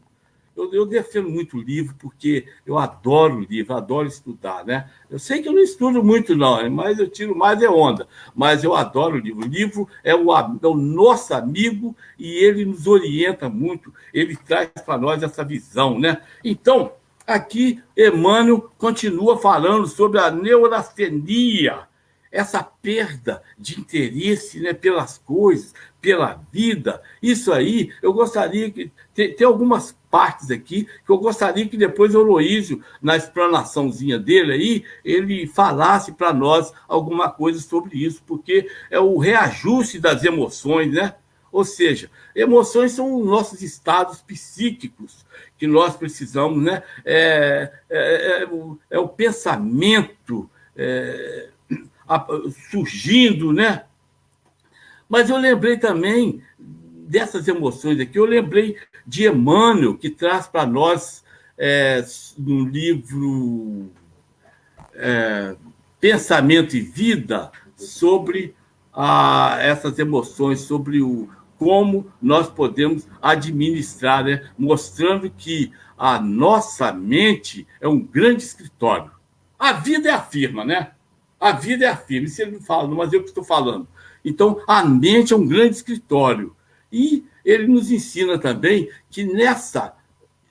eu, 0.59 0.73
eu, 0.73 0.85
defendo 0.85 1.29
muito 1.29 1.57
livro 1.57 1.95
porque 1.97 2.45
eu 2.65 2.77
adoro 2.77 3.39
livro, 3.39 3.73
adoro 3.73 4.07
estudar, 4.07 4.65
né? 4.65 4.89
Eu 5.09 5.17
sei 5.17 5.41
que 5.41 5.47
eu 5.47 5.53
não 5.53 5.61
estudo 5.61 6.03
muito, 6.03 6.35
não, 6.35 6.69
mas 6.69 6.99
eu 6.99 7.09
tiro 7.09 7.35
mais 7.35 7.61
é 7.61 7.69
onda. 7.69 8.07
Mas 8.35 8.63
eu 8.63 8.75
adoro 8.75 9.17
livro. 9.17 9.45
O 9.45 9.47
livro 9.47 9.87
é 10.03 10.13
o, 10.13 10.35
é 10.35 10.67
o 10.67 10.75
nosso 10.75 11.33
amigo 11.33 11.95
e 12.17 12.33
ele 12.43 12.65
nos 12.65 12.87
orienta 12.87 13.49
muito, 13.49 13.93
ele 14.13 14.35
traz 14.35 14.69
para 14.85 14.97
nós 14.97 15.23
essa 15.23 15.43
visão, 15.43 15.97
né? 15.97 16.21
Então, 16.43 16.93
aqui, 17.25 17.81
Emmanuel 17.95 18.71
continua 18.77 19.37
falando 19.37 19.87
sobre 19.87 20.19
a 20.19 20.31
neurastenia, 20.31 21.87
essa 22.31 22.63
perda 22.63 23.41
de 23.57 23.79
interesse 23.79 24.59
né, 24.59 24.73
pelas 24.73 25.17
coisas, 25.17 25.73
pela 26.01 26.41
vida. 26.51 27.01
Isso 27.21 27.51
aí, 27.51 27.91
eu 28.01 28.13
gostaria 28.13 28.69
que. 28.69 28.91
Tem, 29.13 29.33
tem 29.33 29.45
algumas 29.45 29.97
partes 30.09 30.51
aqui 30.51 30.87
que 31.05 31.11
eu 31.11 31.17
gostaria 31.17 31.67
que 31.67 31.77
depois 31.77 32.15
o 32.15 32.19
Aloísio, 32.19 32.83
na 33.01 33.15
explanaçãozinha 33.15 34.17
dele 34.17 34.53
aí, 34.53 34.83
ele 35.03 35.47
falasse 35.47 36.11
para 36.13 36.33
nós 36.33 36.73
alguma 36.87 37.29
coisa 37.29 37.59
sobre 37.59 38.03
isso, 38.03 38.21
porque 38.25 38.69
é 38.89 38.99
o 38.99 39.17
reajuste 39.17 39.99
das 39.99 40.23
emoções, 40.23 40.93
né? 40.93 41.15
Ou 41.51 41.63
seja, 41.63 42.11
emoções 42.35 42.91
são 42.91 43.15
os 43.15 43.25
nossos 43.25 43.61
estados 43.61 44.21
psíquicos 44.21 45.25
que 45.57 45.65
nós 45.65 45.95
precisamos, 45.95 46.63
né? 46.63 46.83
É, 47.03 47.71
é, 47.89 48.43
é, 48.43 48.47
é 48.91 48.99
o 48.99 49.07
pensamento 49.07 50.49
é, 50.75 51.49
surgindo, 52.69 53.51
né? 53.51 53.85
Mas 55.07 55.29
eu 55.29 55.37
lembrei 55.37 55.77
também 55.77 56.43
dessas 57.09 57.47
emoções 57.47 57.99
aqui, 57.99 58.19
eu 58.19 58.25
lembrei 58.25 58.77
de 59.05 59.27
Emmanuel, 59.27 59.97
que 59.97 60.11
traz 60.11 60.47
para 60.47 60.63
nós 60.63 61.23
é, 61.57 62.05
no 62.37 62.63
livro 62.63 63.89
é, 64.93 65.55
Pensamento 65.99 66.77
e 66.77 66.81
Vida 66.81 67.51
sobre 67.75 68.55
a, 68.93 69.57
essas 69.59 69.97
emoções, 69.97 70.59
sobre 70.59 71.01
o, 71.01 71.27
como 71.57 72.13
nós 72.21 72.47
podemos 72.47 73.07
administrar, 73.19 74.23
né? 74.23 74.47
mostrando 74.55 75.31
que 75.31 75.71
a 75.97 76.21
nossa 76.21 76.93
mente 76.93 77.67
é 77.81 77.87
um 77.87 77.99
grande 77.99 78.43
escritório. 78.43 79.11
A 79.57 79.73
vida 79.73 80.09
é 80.09 80.13
a 80.13 80.21
firma, 80.21 80.63
né? 80.63 80.91
A 81.39 81.53
vida 81.53 81.85
é 81.85 81.89
a 81.89 81.97
firma. 81.97 82.27
Isso 82.27 82.41
ele 82.41 82.51
não 82.51 82.61
fala, 82.61 82.87
mas 82.87 83.11
eu 83.11 83.21
que 83.21 83.29
estou 83.29 83.43
falando. 83.43 83.87
Então, 84.23 84.61
a 84.67 84.83
mente 84.83 85.33
é 85.33 85.35
um 85.35 85.47
grande 85.47 85.75
escritório. 85.75 86.55
E 86.91 87.25
ele 87.43 87.67
nos 87.67 87.91
ensina 87.91 88.37
também 88.37 88.89
que 89.09 89.23
nessa 89.23 89.95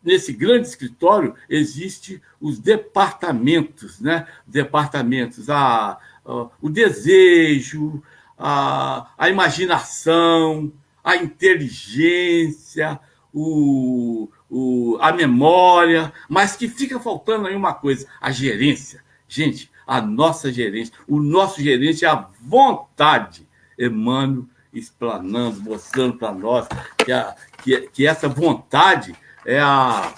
nesse 0.03 0.33
grande 0.33 0.69
escritório 0.69 1.35
existe 1.49 2.23
os 2.41 2.59
departamentos, 2.59 4.01
né? 4.01 4.27
Departamentos, 4.47 5.51
a, 5.51 5.99
a 6.25 6.49
o 6.63 6.69
desejo, 6.69 8.03
a, 8.39 9.11
a 9.19 9.29
imaginação, 9.29 10.73
a 11.03 11.17
inteligência, 11.17 13.01
o, 13.33 14.29
o, 14.49 14.97
a 15.01 15.13
memória, 15.13 16.13
mas 16.29 16.57
que 16.57 16.69
fica 16.69 17.01
faltando 17.01 17.47
aí 17.47 17.57
uma 17.57 17.75
coisa, 17.75 18.07
a 18.21 18.31
gerência. 18.31 19.03
Gente, 19.27 19.71
a 19.87 20.01
nossa 20.01 20.53
gerência, 20.53 20.95
o 21.07 21.21
nosso 21.21 21.63
gerente 21.63 22.05
é 22.05 22.09
a 22.09 22.29
vontade. 22.41 23.47
Emmanuel 23.79 24.47
explanando, 24.79 25.61
mostrando 25.63 26.17
para 26.17 26.33
nós 26.33 26.67
que, 27.05 27.13
a, 27.13 27.35
que, 27.63 27.81
que 27.89 28.07
essa 28.07 28.29
vontade 28.29 29.15
é 29.45 29.59
a, 29.59 30.15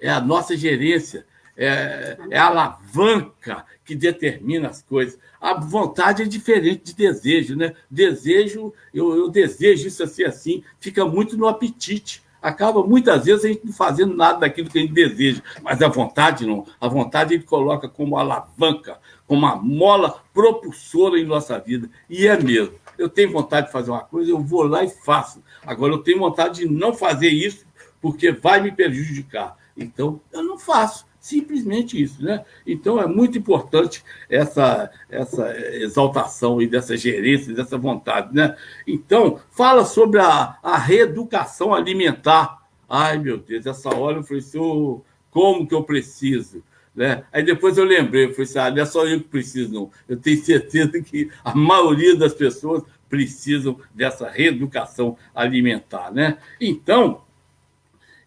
é 0.00 0.10
a 0.10 0.20
nossa 0.20 0.56
gerência, 0.56 1.26
é, 1.56 2.18
é 2.30 2.38
a 2.38 2.46
alavanca 2.46 3.64
que 3.84 3.94
determina 3.94 4.68
as 4.68 4.82
coisas. 4.82 5.18
A 5.40 5.54
vontade 5.54 6.22
é 6.22 6.26
diferente 6.26 6.84
de 6.84 6.94
desejo, 6.94 7.54
né? 7.54 7.74
Desejo, 7.90 8.72
eu, 8.92 9.16
eu 9.16 9.28
desejo 9.28 9.86
isso 9.86 10.02
assim, 10.02 10.24
assim, 10.24 10.64
fica 10.80 11.04
muito 11.04 11.36
no 11.36 11.46
apetite 11.46 12.24
acaba 12.44 12.86
muitas 12.86 13.24
vezes 13.24 13.42
a 13.42 13.48
gente 13.48 13.64
não 13.64 13.72
fazendo 13.72 14.14
nada 14.14 14.40
daquilo 14.40 14.68
que 14.68 14.78
a 14.78 14.82
gente 14.82 14.92
deseja, 14.92 15.40
mas 15.62 15.80
a 15.80 15.88
vontade 15.88 16.46
não. 16.46 16.66
A 16.78 16.86
vontade 16.86 17.32
ele 17.32 17.42
coloca 17.42 17.88
como 17.88 18.18
alavanca, 18.18 18.98
como 19.26 19.46
uma 19.46 19.56
mola 19.56 20.22
propulsora 20.34 21.18
em 21.18 21.24
nossa 21.24 21.58
vida. 21.58 21.88
E 22.08 22.26
é 22.26 22.38
mesmo 22.38 22.74
eu 22.98 23.08
tenho 23.08 23.32
vontade 23.32 23.66
de 23.66 23.72
fazer 23.72 23.90
uma 23.90 24.04
coisa, 24.04 24.30
eu 24.30 24.40
vou 24.40 24.62
lá 24.62 24.84
e 24.84 24.88
faço. 24.88 25.42
Agora, 25.66 25.92
eu 25.92 25.98
tenho 25.98 26.18
vontade 26.18 26.60
de 26.60 26.68
não 26.68 26.92
fazer 26.92 27.28
isso, 27.28 27.66
porque 28.00 28.32
vai 28.32 28.60
me 28.60 28.70
prejudicar. 28.72 29.56
Então, 29.76 30.20
eu 30.32 30.42
não 30.42 30.58
faço. 30.58 31.06
Simplesmente 31.18 32.00
isso, 32.00 32.22
né? 32.22 32.44
Então, 32.66 33.00
é 33.00 33.06
muito 33.06 33.38
importante 33.38 34.04
essa, 34.28 34.90
essa 35.08 35.56
exaltação 35.58 36.60
e 36.60 36.66
dessa 36.66 36.98
gerência, 36.98 37.54
dessa 37.54 37.78
vontade, 37.78 38.34
né? 38.34 38.54
Então, 38.86 39.40
fala 39.50 39.86
sobre 39.86 40.20
a, 40.20 40.58
a 40.62 40.76
reeducação 40.76 41.72
alimentar. 41.72 42.58
Ai, 42.86 43.18
meu 43.18 43.38
Deus, 43.38 43.64
essa 43.64 43.88
hora 43.96 44.18
eu 44.18 44.22
falei 44.22 44.42
oh, 44.56 45.00
como 45.30 45.66
que 45.66 45.74
eu 45.74 45.82
preciso? 45.82 46.62
Né? 46.94 47.24
Aí 47.32 47.42
depois 47.42 47.76
eu 47.76 47.84
lembrei, 47.84 48.30
falei 48.30 48.44
assim, 48.44 48.58
ah, 48.58 48.70
não 48.70 48.82
é 48.82 48.86
só 48.86 49.06
eu 49.06 49.20
que 49.20 49.28
preciso, 49.28 49.72
não. 49.72 49.90
Eu 50.08 50.16
tenho 50.16 50.42
certeza 50.42 51.00
que 51.00 51.28
a 51.44 51.54
maioria 51.54 52.14
das 52.14 52.32
pessoas 52.32 52.84
precisam 53.08 53.78
dessa 53.92 54.28
reeducação 54.28 55.16
alimentar, 55.34 56.12
né? 56.12 56.38
Então, 56.60 57.22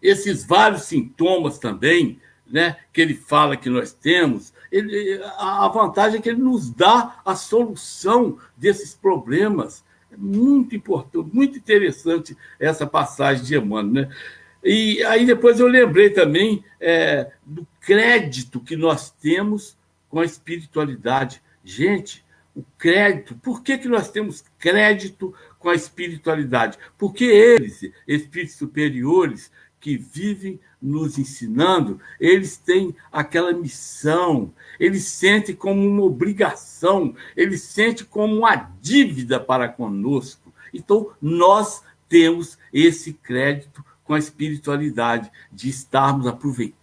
esses 0.02 0.44
vários 0.44 0.82
sintomas 0.82 1.58
também, 1.58 2.20
né, 2.46 2.76
que 2.92 3.00
ele 3.00 3.14
fala 3.14 3.56
que 3.56 3.68
nós 3.68 3.92
temos, 3.92 4.52
ele, 4.70 5.20
a 5.38 5.68
vantagem 5.68 6.18
é 6.18 6.22
que 6.22 6.28
ele 6.28 6.40
nos 6.40 6.70
dá 6.70 7.20
a 7.24 7.34
solução 7.34 8.38
desses 8.56 8.94
problemas. 8.94 9.84
É 10.10 10.16
muito 10.16 10.74
importante, 10.76 11.28
muito 11.32 11.58
interessante 11.58 12.36
essa 12.58 12.86
passagem 12.86 13.44
de 13.44 13.56
Emmanuel, 13.56 14.06
né? 14.08 14.16
E 14.64 15.02
aí 15.04 15.24
depois 15.24 15.60
eu 15.60 15.68
lembrei 15.68 16.10
também 16.10 16.64
é, 16.80 17.30
do 17.44 17.66
crédito 17.88 18.60
que 18.60 18.76
nós 18.76 19.10
temos 19.10 19.74
com 20.10 20.20
a 20.20 20.24
espiritualidade. 20.26 21.40
Gente, 21.64 22.22
o 22.54 22.62
crédito, 22.76 23.34
por 23.36 23.62
que, 23.62 23.78
que 23.78 23.88
nós 23.88 24.10
temos 24.10 24.44
crédito 24.58 25.34
com 25.58 25.70
a 25.70 25.74
espiritualidade? 25.74 26.78
Porque 26.98 27.24
eles, 27.24 27.80
espíritos 28.06 28.56
superiores, 28.56 29.50
que 29.80 29.96
vivem 29.96 30.60
nos 30.82 31.18
ensinando, 31.18 31.98
eles 32.20 32.58
têm 32.58 32.94
aquela 33.10 33.54
missão, 33.54 34.52
eles 34.78 35.04
sentem 35.04 35.54
como 35.54 35.88
uma 35.88 36.02
obrigação, 36.02 37.14
eles 37.34 37.62
sentem 37.62 38.04
como 38.04 38.36
uma 38.36 38.70
dívida 38.82 39.40
para 39.40 39.66
conosco. 39.66 40.52
Então, 40.74 41.10
nós 41.22 41.82
temos 42.06 42.58
esse 42.70 43.14
crédito 43.14 43.82
com 44.04 44.12
a 44.12 44.18
espiritualidade, 44.18 45.30
de 45.52 45.68
estarmos 45.68 46.26
aproveitando, 46.26 46.77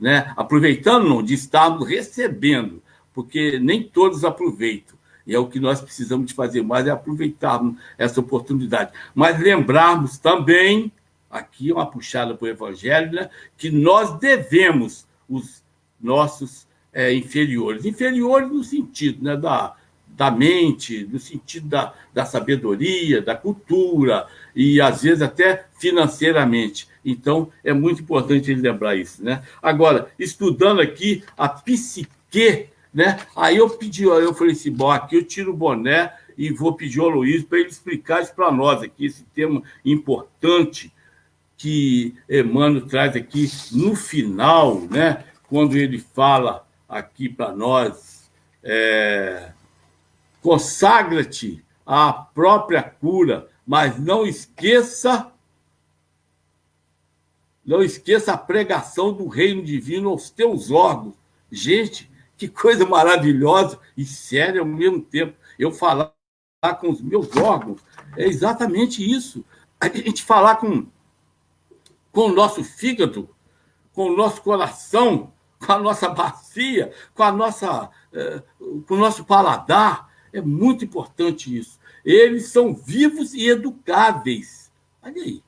né? 0.00 0.32
Aproveitando 0.36 1.08
não, 1.08 1.22
de 1.22 1.34
estarmos 1.34 1.88
recebendo, 1.88 2.82
porque 3.14 3.58
nem 3.58 3.82
todos 3.82 4.24
aproveitam. 4.24 4.96
E 5.26 5.34
é 5.34 5.38
o 5.38 5.46
que 5.46 5.60
nós 5.60 5.80
precisamos 5.80 6.26
de 6.26 6.34
fazer 6.34 6.62
mais, 6.62 6.86
é 6.86 6.90
aproveitarmos 6.90 7.76
essa 7.96 8.20
oportunidade. 8.20 8.92
Mas 9.14 9.40
lembrarmos 9.40 10.18
também, 10.18 10.92
aqui 11.30 11.72
uma 11.72 11.86
puxada 11.86 12.34
para 12.34 12.46
o 12.46 12.48
Evangelho, 12.48 13.12
né, 13.12 13.30
que 13.56 13.70
nós 13.70 14.18
devemos 14.18 15.06
os 15.28 15.62
nossos 16.00 16.66
é, 16.92 17.14
inferiores. 17.14 17.84
Inferiores 17.84 18.50
no 18.50 18.64
sentido 18.64 19.24
né, 19.24 19.36
da, 19.36 19.76
da 20.08 20.30
mente, 20.30 21.08
no 21.10 21.18
sentido 21.18 21.68
da, 21.68 21.94
da 22.12 22.24
sabedoria, 22.24 23.22
da 23.22 23.34
cultura, 23.34 24.26
e 24.54 24.80
às 24.80 25.02
vezes 25.02 25.22
até 25.22 25.66
financeiramente. 25.78 26.88
Então, 27.04 27.50
é 27.64 27.72
muito 27.72 28.02
importante 28.02 28.50
ele 28.50 28.60
lembrar 28.60 28.96
isso. 28.96 29.24
Né? 29.24 29.42
Agora, 29.60 30.08
estudando 30.18 30.80
aqui 30.80 31.24
a 31.36 31.48
psique 31.48 32.68
né? 32.92 33.18
Aí 33.34 33.56
eu 33.56 33.70
pedi, 33.70 34.04
eu 34.04 34.34
falei 34.34 34.52
assim, 34.52 34.70
bom, 34.70 34.90
aqui 34.90 35.16
eu 35.16 35.24
tiro 35.24 35.52
o 35.52 35.56
boné 35.56 36.12
e 36.36 36.52
vou 36.52 36.74
pedir 36.74 37.00
ao 37.00 37.08
Luiz 37.08 37.42
para 37.42 37.58
ele 37.58 37.68
explicar 37.68 38.22
isso 38.22 38.34
para 38.34 38.52
nós 38.52 38.82
aqui, 38.82 39.06
esse 39.06 39.24
tema 39.34 39.62
importante 39.84 40.92
que 41.56 42.14
Emmanuel 42.28 42.86
traz 42.86 43.16
aqui 43.16 43.48
no 43.72 43.94
final, 43.94 44.80
né? 44.90 45.24
Quando 45.48 45.76
ele 45.76 45.98
fala 45.98 46.66
aqui 46.88 47.28
para 47.28 47.52
nós, 47.52 48.30
é, 48.62 49.52
consagra-te 50.42 51.64
à 51.86 52.12
própria 52.12 52.82
cura, 52.82 53.48
mas 53.66 53.98
não 53.98 54.26
esqueça 54.26 55.31
não 57.64 57.82
esqueça 57.82 58.32
a 58.32 58.38
pregação 58.38 59.12
do 59.12 59.28
reino 59.28 59.62
divino 59.62 60.10
aos 60.10 60.30
teus 60.30 60.70
órgãos. 60.70 61.14
Gente, 61.50 62.10
que 62.36 62.48
coisa 62.48 62.84
maravilhosa 62.84 63.78
e 63.96 64.04
séria 64.04 64.60
ao 64.60 64.66
mesmo 64.66 65.00
tempo. 65.00 65.36
Eu 65.58 65.70
falar 65.70 66.12
com 66.80 66.90
os 66.90 67.00
meus 67.00 67.34
órgãos 67.36 67.80
é 68.16 68.26
exatamente 68.26 69.08
isso. 69.08 69.44
A 69.80 69.88
gente 69.88 70.22
falar 70.22 70.56
com, 70.56 70.86
com 72.10 72.22
o 72.22 72.32
nosso 72.32 72.64
fígado, 72.64 73.28
com 73.92 74.10
o 74.10 74.16
nosso 74.16 74.42
coração, 74.42 75.32
com 75.64 75.72
a 75.72 75.78
nossa 75.78 76.08
bacia, 76.08 76.92
com, 77.14 77.22
a 77.22 77.30
nossa, 77.30 77.90
eh, 78.12 78.42
com 78.88 78.94
o 78.94 78.98
nosso 78.98 79.24
paladar. 79.24 80.10
É 80.32 80.40
muito 80.40 80.84
importante 80.84 81.56
isso. 81.56 81.78
Eles 82.04 82.48
são 82.48 82.74
vivos 82.74 83.34
e 83.34 83.48
educáveis. 83.48 84.72
Olha 85.02 85.22
aí 85.22 85.42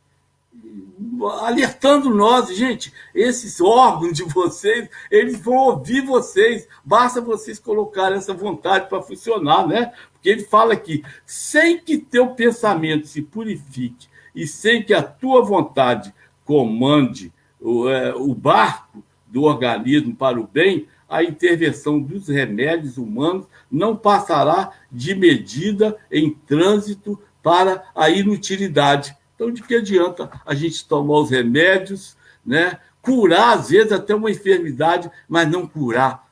alertando 1.40 2.14
nós, 2.14 2.54
gente, 2.54 2.92
esses 3.14 3.60
órgãos 3.60 4.12
de 4.12 4.24
vocês, 4.24 4.88
eles 5.10 5.40
vão 5.40 5.56
ouvir 5.56 6.02
vocês, 6.02 6.68
basta 6.84 7.20
vocês 7.20 7.58
colocarem 7.58 8.18
essa 8.18 8.34
vontade 8.34 8.88
para 8.88 9.02
funcionar, 9.02 9.66
né? 9.66 9.92
Porque 10.12 10.28
ele 10.28 10.44
fala 10.44 10.74
aqui, 10.74 11.02
sem 11.24 11.78
que 11.78 11.98
teu 11.98 12.28
pensamento 12.28 13.06
se 13.06 13.22
purifique 13.22 14.08
e 14.34 14.46
sem 14.46 14.82
que 14.82 14.92
a 14.92 15.02
tua 15.02 15.42
vontade 15.42 16.12
comande 16.44 17.32
o, 17.60 17.88
é, 17.88 18.14
o 18.14 18.34
barco 18.34 19.02
do 19.26 19.42
organismo 19.42 20.14
para 20.14 20.38
o 20.38 20.46
bem, 20.46 20.86
a 21.08 21.22
intervenção 21.22 22.00
dos 22.00 22.28
remédios 22.28 22.98
humanos 22.98 23.46
não 23.70 23.96
passará 23.96 24.72
de 24.90 25.14
medida 25.14 25.96
em 26.10 26.30
trânsito 26.30 27.20
para 27.42 27.84
a 27.94 28.10
inutilidade 28.10 29.16
então, 29.34 29.50
de 29.50 29.62
que 29.62 29.74
adianta 29.74 30.30
a 30.46 30.54
gente 30.54 30.86
tomar 30.86 31.18
os 31.18 31.30
remédios, 31.30 32.16
né? 32.44 32.78
curar, 33.02 33.58
às 33.58 33.70
vezes, 33.70 33.92
até 33.92 34.14
uma 34.14 34.30
enfermidade, 34.30 35.10
mas 35.28 35.50
não 35.50 35.66
curar 35.66 36.28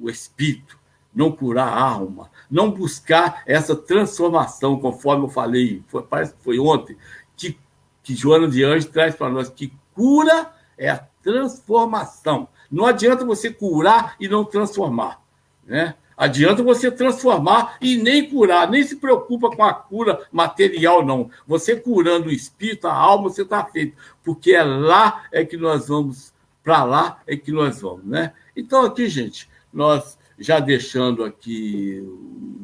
o 0.00 0.08
espírito, 0.08 0.78
não 1.14 1.32
curar 1.32 1.68
a 1.68 1.80
alma, 1.80 2.30
não 2.50 2.70
buscar 2.70 3.42
essa 3.46 3.74
transformação, 3.74 4.78
conforme 4.78 5.24
eu 5.24 5.28
falei, 5.28 5.82
foi, 5.88 6.02
parece 6.02 6.34
que 6.34 6.42
foi 6.42 6.58
ontem, 6.58 6.96
que, 7.36 7.58
que 8.02 8.14
Joana 8.14 8.48
de 8.48 8.62
Anjos 8.62 8.90
traz 8.90 9.14
para 9.14 9.28
nós, 9.28 9.48
que 9.48 9.72
cura 9.94 10.52
é 10.78 10.90
a 10.90 11.06
transformação. 11.22 12.48
Não 12.70 12.86
adianta 12.86 13.24
você 13.24 13.50
curar 13.50 14.14
e 14.20 14.28
não 14.28 14.44
transformar. 14.44 15.20
Né? 15.64 15.94
Adianta 16.16 16.62
você 16.62 16.90
transformar 16.90 17.76
e 17.80 17.96
nem 17.96 18.28
curar, 18.30 18.70
nem 18.70 18.82
se 18.82 18.96
preocupa 18.96 19.50
com 19.50 19.62
a 19.62 19.74
cura 19.74 20.26
material, 20.32 21.04
não. 21.04 21.30
Você 21.46 21.76
curando 21.76 22.28
o 22.28 22.32
espírito, 22.32 22.86
a 22.86 22.94
alma, 22.94 23.28
você 23.28 23.42
está 23.42 23.62
feito. 23.64 23.96
Porque 24.24 24.52
é 24.52 24.62
lá 24.62 25.24
é 25.30 25.44
que 25.44 25.58
nós 25.58 25.88
vamos, 25.88 26.32
para 26.64 26.82
lá 26.84 27.22
é 27.26 27.36
que 27.36 27.52
nós 27.52 27.82
vamos, 27.82 28.06
né? 28.06 28.32
Então, 28.56 28.82
aqui, 28.84 29.08
gente, 29.08 29.46
nós 29.70 30.16
já 30.38 30.58
deixando 30.58 31.22
aqui 31.22 32.02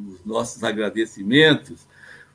os 0.07 0.25
nossos 0.25 0.63
agradecimentos 0.63 1.87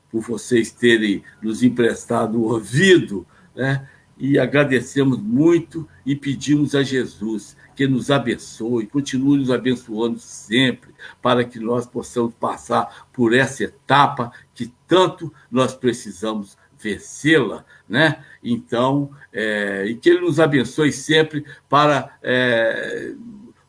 por 0.09 0.21
vocês 0.21 0.71
terem 0.71 1.23
nos 1.41 1.63
emprestado 1.63 2.39
o 2.39 2.53
ouvido, 2.53 3.27
né? 3.53 3.87
E 4.17 4.39
agradecemos 4.39 5.17
muito 5.17 5.87
e 6.05 6.15
pedimos 6.15 6.75
a 6.75 6.83
Jesus 6.83 7.55
que 7.79 7.87
nos 7.87 8.11
abençoe, 8.11 8.87
continue 8.87 9.37
nos 9.37 9.49
abençoando 9.49 10.19
sempre, 10.19 10.93
para 11.21 11.45
que 11.45 11.61
nós 11.61 11.85
possamos 11.85 12.33
passar 12.33 13.07
por 13.13 13.33
essa 13.33 13.63
etapa 13.63 14.33
que 14.53 14.69
tanto 14.85 15.33
nós 15.49 15.73
precisamos 15.73 16.57
vencê-la, 16.77 17.63
né? 17.87 18.21
Então, 18.43 19.09
é, 19.31 19.85
e 19.85 19.95
que 19.95 20.09
Ele 20.09 20.19
nos 20.19 20.41
abençoe 20.41 20.91
sempre 20.91 21.45
para 21.69 22.19
é, 22.21 23.13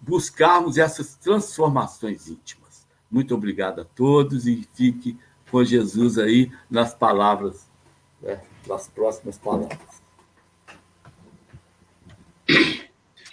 buscarmos 0.01 0.77
essas 0.77 1.15
transformações 1.15 2.27
íntimas. 2.27 2.89
Muito 3.09 3.33
obrigado 3.33 3.83
a 3.83 3.85
todos 3.85 4.45
e 4.45 4.69
fique 4.75 5.17
com 5.53 5.63
Jesus 5.63 6.19
aí 6.19 6.51
nas 6.69 6.93
palavras, 6.93 7.71
né? 8.21 8.41
nas 8.67 8.89
próximas 8.89 9.39
palavras. 9.39 9.79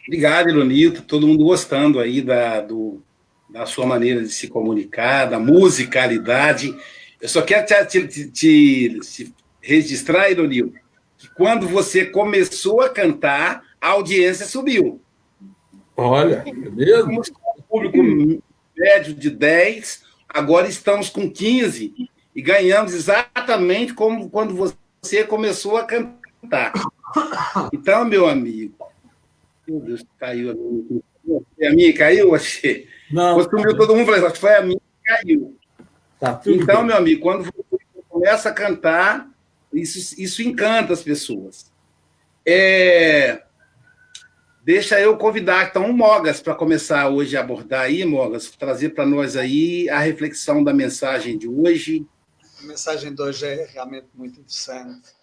Obrigado, 0.07 0.49
Ilonito. 0.49 1.01
Todo 1.01 1.27
mundo 1.27 1.43
gostando 1.43 1.99
aí 1.99 2.21
da, 2.21 2.61
do, 2.61 3.03
da 3.49 3.65
sua 3.65 3.85
maneira 3.85 4.21
de 4.21 4.29
se 4.29 4.47
comunicar, 4.47 5.25
da 5.25 5.37
musicalidade. 5.37 6.73
Eu 7.19 7.27
só 7.27 7.41
quero 7.41 7.65
te, 7.65 8.07
te, 8.07 8.31
te, 8.31 8.99
te 8.99 9.33
registrar, 9.59 10.31
Ilonito, 10.31 10.73
que 11.17 11.27
quando 11.35 11.67
você 11.67 12.05
começou 12.05 12.81
a 12.81 12.89
cantar, 12.89 13.63
a 13.81 13.89
audiência 13.89 14.45
subiu. 14.45 15.01
Olha, 15.95 16.43
é 16.45 16.51
mesmo? 16.51 17.21
Com 17.33 17.61
público 17.63 17.97
médio 18.77 19.13
de 19.13 19.29
10, 19.29 20.03
agora 20.29 20.67
estamos 20.67 21.09
com 21.09 21.29
15 21.29 22.09
e 22.35 22.41
ganhamos 22.41 22.93
exatamente 22.93 23.93
como 23.93 24.29
quando 24.29 24.55
você 24.55 25.23
começou 25.23 25.75
a 25.75 25.83
cantar. 25.83 26.71
Então, 27.73 28.05
meu 28.05 28.27
amigo, 28.27 28.76
meu 29.67 29.79
Deus, 29.81 30.05
caiu 30.17 30.51
a 30.51 30.53
minha. 30.53 31.01
A 31.69 31.75
minha 31.75 31.93
caiu, 31.93 32.33
achei. 32.33 32.87
Não. 33.11 33.41
Sumiu 33.43 33.75
todo 33.75 33.95
mundo, 33.95 34.05
falei, 34.05 34.29
foi 34.35 34.55
a 34.55 34.61
minha 34.61 34.79
que 34.79 35.03
caiu. 35.03 35.57
Tá 36.19 36.41
então, 36.45 36.77
bem. 36.77 36.85
meu 36.85 36.97
amigo, 36.97 37.21
quando 37.21 37.43
você 37.43 37.83
começa 38.07 38.49
a 38.49 38.53
cantar, 38.53 39.29
isso, 39.73 40.15
isso 40.19 40.41
encanta 40.41 40.93
as 40.93 41.03
pessoas. 41.03 41.71
É... 42.45 43.43
Deixa 44.63 44.99
eu 44.99 45.17
convidar, 45.17 45.69
então, 45.69 45.89
o 45.89 45.93
Mogas 45.93 46.41
para 46.41 46.55
começar 46.55 47.09
hoje 47.09 47.37
a 47.37 47.41
abordar 47.41 47.81
aí, 47.81 48.03
Mogas, 48.03 48.49
trazer 48.51 48.89
para 48.89 49.05
nós 49.05 49.37
aí 49.37 49.89
a 49.89 49.99
reflexão 49.99 50.63
da 50.63 50.73
mensagem 50.73 51.37
de 51.37 51.47
hoje. 51.47 52.05
A 52.59 52.63
mensagem 52.65 53.13
de 53.13 53.21
hoje 53.21 53.45
é 53.45 53.65
realmente 53.73 54.07
muito 54.13 54.39
interessante 54.39 55.16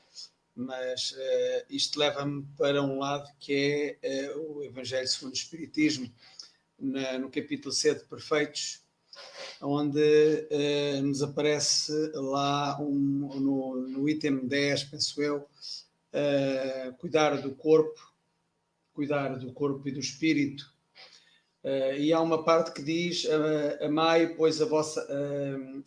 mas 0.54 1.12
uh, 1.12 1.66
isto 1.68 1.98
leva-me 1.98 2.46
para 2.56 2.80
um 2.82 2.98
lado 2.98 3.28
que 3.40 3.98
é 4.02 4.30
uh, 4.32 4.58
o 4.58 4.64
Evangelho 4.64 5.08
segundo 5.08 5.32
o 5.32 5.36
Espiritismo, 5.36 6.10
na, 6.78 7.18
no 7.18 7.28
capítulo 7.28 7.72
7, 7.72 8.04
Perfeitos, 8.04 8.82
onde 9.60 9.98
uh, 10.50 11.02
nos 11.02 11.22
aparece 11.22 11.92
lá 12.14 12.80
um, 12.80 13.40
no, 13.40 13.76
no 13.88 14.08
item 14.08 14.46
10, 14.46 14.84
penso 14.84 15.22
eu, 15.22 15.48
cuidar 16.98 17.40
do 17.40 17.52
corpo, 17.56 18.00
cuidar 18.92 19.36
do 19.36 19.52
corpo 19.52 19.88
e 19.88 19.92
do 19.92 19.98
espírito. 19.98 20.72
e 21.98 22.12
há 22.12 22.20
uma 22.20 22.44
parte 22.44 22.70
que 22.70 22.80
diz: 22.80 23.26
Amai, 23.80 24.28
pois 24.36 24.62
a 24.62 24.64
vossa, 24.64 25.04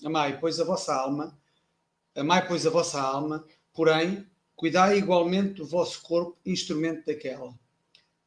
amai, 0.03 0.37
pois 0.37 0.59
a 0.59 0.65
vossa 0.65 0.93
alma, 0.93 1.39
amai, 2.13 2.45
pois 2.45 2.67
a 2.67 2.69
vossa 2.69 2.99
alma, 2.99 3.45
porém 3.71 4.27
Cuidai 4.57 4.97
igualmente 4.97 5.53
do 5.53 5.65
vosso 5.65 6.01
corpo, 6.01 6.37
instrumento 6.45 7.05
daquela. 7.05 7.57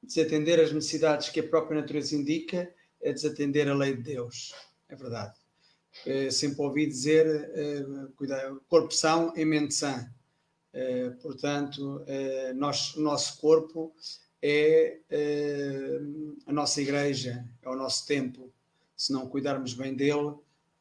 Desatender 0.03 0.59
as 0.59 0.73
necessidades 0.73 1.29
que 1.29 1.41
a 1.41 1.47
própria 1.47 1.79
natureza 1.79 2.17
indica 2.17 2.73
é 3.03 3.13
desatender 3.13 3.69
a 3.69 3.75
lei 3.75 3.95
de 3.95 4.03
Deus. 4.03 4.55
É 4.89 4.97
verdade. 4.97 5.35
É, 6.07 6.31
sempre 6.31 6.63
ouvi 6.63 6.87
dizer, 6.87 7.27
é, 7.53 7.85
cuidar, 8.17 8.51
corpo 8.67 8.95
são 8.95 9.37
em 9.37 9.45
mente 9.45 9.75
sã. 9.75 10.11
É, 10.73 11.11
portanto, 11.21 12.03
nós, 12.55 12.95
o 12.95 13.03
nosso 13.03 13.39
corpo 13.39 13.93
é, 14.41 15.01
a 16.47 16.53
nossa 16.53 16.81
igreja, 16.81 17.45
é 17.61 17.69
o 17.69 17.75
nosso 17.77 18.07
templo. 18.07 18.51
Se 18.97 19.13
não 19.13 19.29
cuidarmos 19.29 19.75
bem 19.75 19.95
dele, 19.95 20.35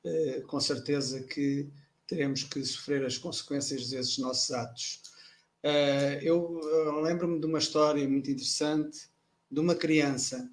eh, 0.03 0.41
com 0.47 0.59
certeza 0.59 1.21
que 1.23 1.69
teremos 2.07 2.43
que 2.43 2.63
sofrer 2.63 3.05
as 3.05 3.17
consequências 3.17 3.89
desses 3.89 4.17
nossos 4.17 4.51
atos. 4.51 5.01
Eh, 5.63 6.19
eu 6.23 6.59
lembro-me 7.01 7.39
de 7.39 7.45
uma 7.45 7.59
história 7.59 8.07
muito 8.07 8.29
interessante 8.31 9.09
de 9.51 9.59
uma 9.59 9.75
criança, 9.75 10.49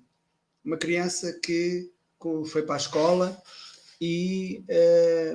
uma 0.65 0.77
criança 0.77 1.33
que 1.41 1.91
foi 2.47 2.63
para 2.63 2.75
a 2.75 2.79
escola 2.79 3.43
e 4.01 4.65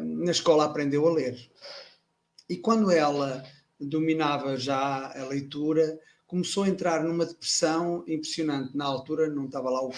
na 0.04 0.32
escola 0.32 0.66
aprendeu 0.66 1.08
a 1.08 1.14
ler. 1.14 1.38
E 2.50 2.58
quando 2.58 2.92
ela 2.92 3.44
dominava 3.80 4.58
já 4.58 5.12
a 5.18 5.26
leitura, 5.28 6.00
começou 6.28 6.64
a 6.64 6.70
entrar 6.70 7.04
numa 7.04 7.26
depressão 7.26 8.04
impressionante. 8.08 8.76
Na 8.76 8.86
altura 8.86 9.30
não 9.30 9.46
estava 9.46 9.70
lá 9.70 9.84
o, 9.84 9.92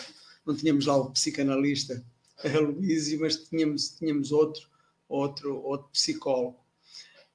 não 0.45 0.55
tínhamos 0.55 0.85
lá 0.85 0.95
o 0.97 1.11
psicanalista 1.11 2.03
Luísio, 2.61 3.19
mas 3.19 3.37
tínhamos, 3.37 3.89
tínhamos 3.89 4.31
outro, 4.31 4.67
outro, 5.07 5.61
outro 5.63 5.89
psicólogo. 5.89 6.62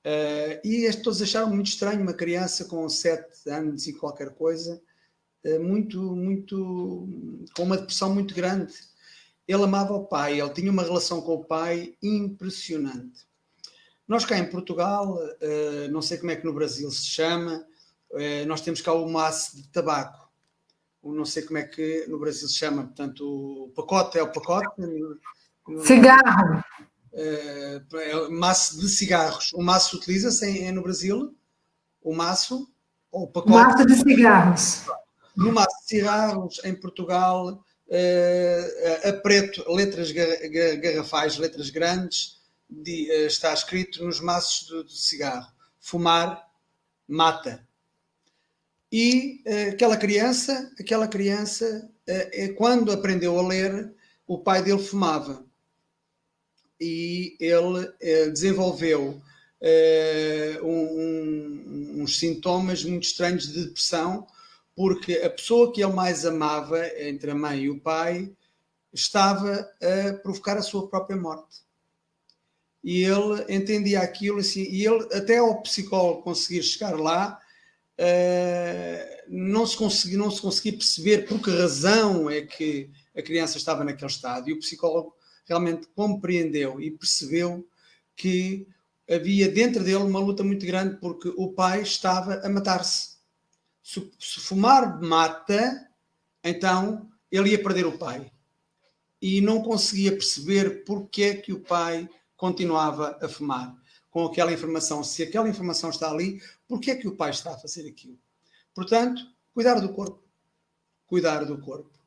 Uh, 0.08 0.56
e 0.64 0.86
pessoas 0.86 1.20
acharam 1.20 1.50
muito 1.50 1.66
estranho 1.66 2.00
uma 2.00 2.14
criança 2.14 2.64
com 2.64 2.88
sete 2.88 3.50
anos 3.50 3.86
e 3.86 3.92
qualquer 3.92 4.30
coisa, 4.30 4.80
uh, 5.44 5.60
muito, 5.62 6.00
muito, 6.16 7.06
com 7.54 7.64
uma 7.64 7.76
depressão 7.76 8.14
muito 8.14 8.34
grande. 8.34 8.72
Ele 9.46 9.64
amava 9.64 9.92
o 9.92 10.06
pai, 10.06 10.40
ele 10.40 10.50
tinha 10.54 10.70
uma 10.70 10.82
relação 10.82 11.20
com 11.20 11.34
o 11.34 11.44
pai 11.44 11.94
impressionante. 12.02 13.26
Nós 14.06 14.24
cá 14.24 14.38
em 14.38 14.48
Portugal, 14.48 15.14
uh, 15.14 15.90
não 15.90 16.00
sei 16.00 16.16
como 16.16 16.30
é 16.30 16.36
que 16.36 16.46
no 16.46 16.54
Brasil 16.54 16.90
se 16.90 17.06
chama, 17.06 17.66
nós 18.46 18.62
temos 18.62 18.80
cá 18.80 18.94
o 18.94 19.06
maço 19.06 19.54
de 19.54 19.68
tabaco 19.68 20.28
não 21.02 21.24
sei 21.24 21.42
como 21.42 21.58
é 21.58 21.62
que 21.62 22.06
no 22.08 22.18
Brasil 22.18 22.48
se 22.48 22.54
chama, 22.54 22.84
portanto, 22.84 23.22
o 23.24 23.72
pacote 23.74 24.18
é 24.18 24.22
o 24.22 24.32
pacote. 24.32 24.68
Cigarro. 25.84 26.64
É, 27.20 28.28
maço 28.30 28.78
de 28.78 28.88
cigarros. 28.88 29.52
O 29.52 29.62
maço 29.62 29.96
utiliza-se 29.96 30.70
no 30.70 30.82
Brasil? 30.82 31.36
O 32.00 32.14
maço? 32.14 32.70
Ou 33.10 33.24
o 33.24 33.26
pacote? 33.26 33.50
Maço 33.50 33.86
de 33.86 33.96
cigarros. 33.96 34.82
No 35.36 35.52
maço 35.52 35.76
de 35.82 35.88
cigarros, 35.88 36.60
em 36.64 36.74
Portugal, 36.74 37.64
é, 37.88 39.08
a 39.08 39.12
preto, 39.14 39.64
letras 39.72 40.12
garrafais, 40.12 41.38
letras 41.38 41.70
grandes, 41.70 42.38
de, 42.70 43.10
está 43.26 43.52
escrito 43.52 44.04
nos 44.04 44.20
maços 44.20 44.68
de, 44.68 44.84
de 44.84 44.98
cigarro: 44.98 45.50
fumar 45.80 46.48
mata. 47.08 47.66
E 48.92 49.42
uh, 49.46 49.72
aquela 49.72 49.96
criança, 49.96 50.70
aquela 50.78 51.08
criança, 51.08 51.90
uh, 52.08 52.54
quando 52.54 52.92
aprendeu 52.92 53.38
a 53.38 53.46
ler, 53.46 53.92
o 54.26 54.38
pai 54.38 54.62
dele 54.62 54.82
fumava. 54.82 55.44
E 56.80 57.36
ele 57.40 57.86
uh, 57.86 58.32
desenvolveu 58.32 59.20
um, 60.62 60.68
um, 60.68 62.02
uns 62.02 62.18
sintomas 62.18 62.84
muito 62.84 63.04
estranhos 63.04 63.48
de 63.48 63.64
depressão, 63.64 64.26
porque 64.76 65.14
a 65.14 65.30
pessoa 65.30 65.72
que 65.72 65.82
ele 65.82 65.92
mais 65.92 66.24
amava, 66.24 66.86
entre 67.00 67.32
a 67.32 67.34
mãe 67.34 67.62
e 67.62 67.70
o 67.70 67.80
pai, 67.80 68.30
estava 68.92 69.68
a 69.82 70.12
provocar 70.14 70.56
a 70.56 70.62
sua 70.62 70.88
própria 70.88 71.16
morte. 71.16 71.66
E 72.82 73.02
ele 73.02 73.44
entendia 73.48 74.00
aquilo 74.00 74.38
assim, 74.38 74.62
e 74.62 74.86
ele, 74.86 75.02
até 75.12 75.38
ao 75.38 75.60
psicólogo 75.62 76.22
conseguir 76.22 76.62
chegar 76.62 76.98
lá, 76.98 77.40
uh, 77.98 79.24
não, 79.28 79.66
se 79.66 79.76
consegui, 79.76 80.16
não 80.16 80.30
se 80.30 80.40
conseguia 80.40 80.72
perceber 80.72 81.26
por 81.26 81.42
que 81.42 81.50
razão 81.50 82.30
é 82.30 82.42
que 82.42 82.90
a 83.16 83.20
criança 83.20 83.58
estava 83.58 83.82
naquele 83.82 84.10
estado. 84.10 84.48
E 84.48 84.52
o 84.52 84.58
psicólogo 84.60 85.14
realmente 85.48 85.86
compreendeu 85.94 86.80
e 86.80 86.90
percebeu 86.90 87.66
que 88.14 88.66
havia 89.10 89.48
dentro 89.48 89.82
dele 89.82 90.04
uma 90.04 90.20
luta 90.20 90.44
muito 90.44 90.66
grande 90.66 90.96
porque 90.96 91.32
o 91.36 91.52
pai 91.52 91.82
estava 91.82 92.34
a 92.44 92.48
matar-se. 92.48 93.16
Se, 93.82 94.12
se 94.18 94.40
fumar 94.40 95.00
mata, 95.00 95.88
então 96.44 97.10
ele 97.30 97.50
ia 97.50 97.62
perder 97.62 97.86
o 97.86 97.96
pai. 97.96 98.30
E 99.20 99.40
não 99.40 99.62
conseguia 99.62 100.12
perceber 100.12 100.84
porque 100.84 101.22
é 101.22 101.34
que 101.34 101.52
o 101.52 101.60
pai 101.60 102.08
continuava 102.36 103.18
a 103.20 103.28
fumar 103.28 103.74
com 104.10 104.26
aquela 104.26 104.52
informação. 104.52 105.02
Se 105.02 105.22
aquela 105.22 105.48
informação 105.48 105.90
está 105.90 106.10
ali, 106.10 106.40
Porquê 106.68 106.90
é 106.90 106.96
que 106.96 107.08
o 107.08 107.16
pai 107.16 107.30
está 107.30 107.54
a 107.54 107.58
fazer 107.58 107.88
aquilo? 107.88 108.18
Portanto, 108.74 109.22
cuidar 109.54 109.80
do 109.80 109.88
corpo. 109.94 110.22
Cuidar 111.06 111.44
do 111.44 111.58
corpo. 111.58 111.97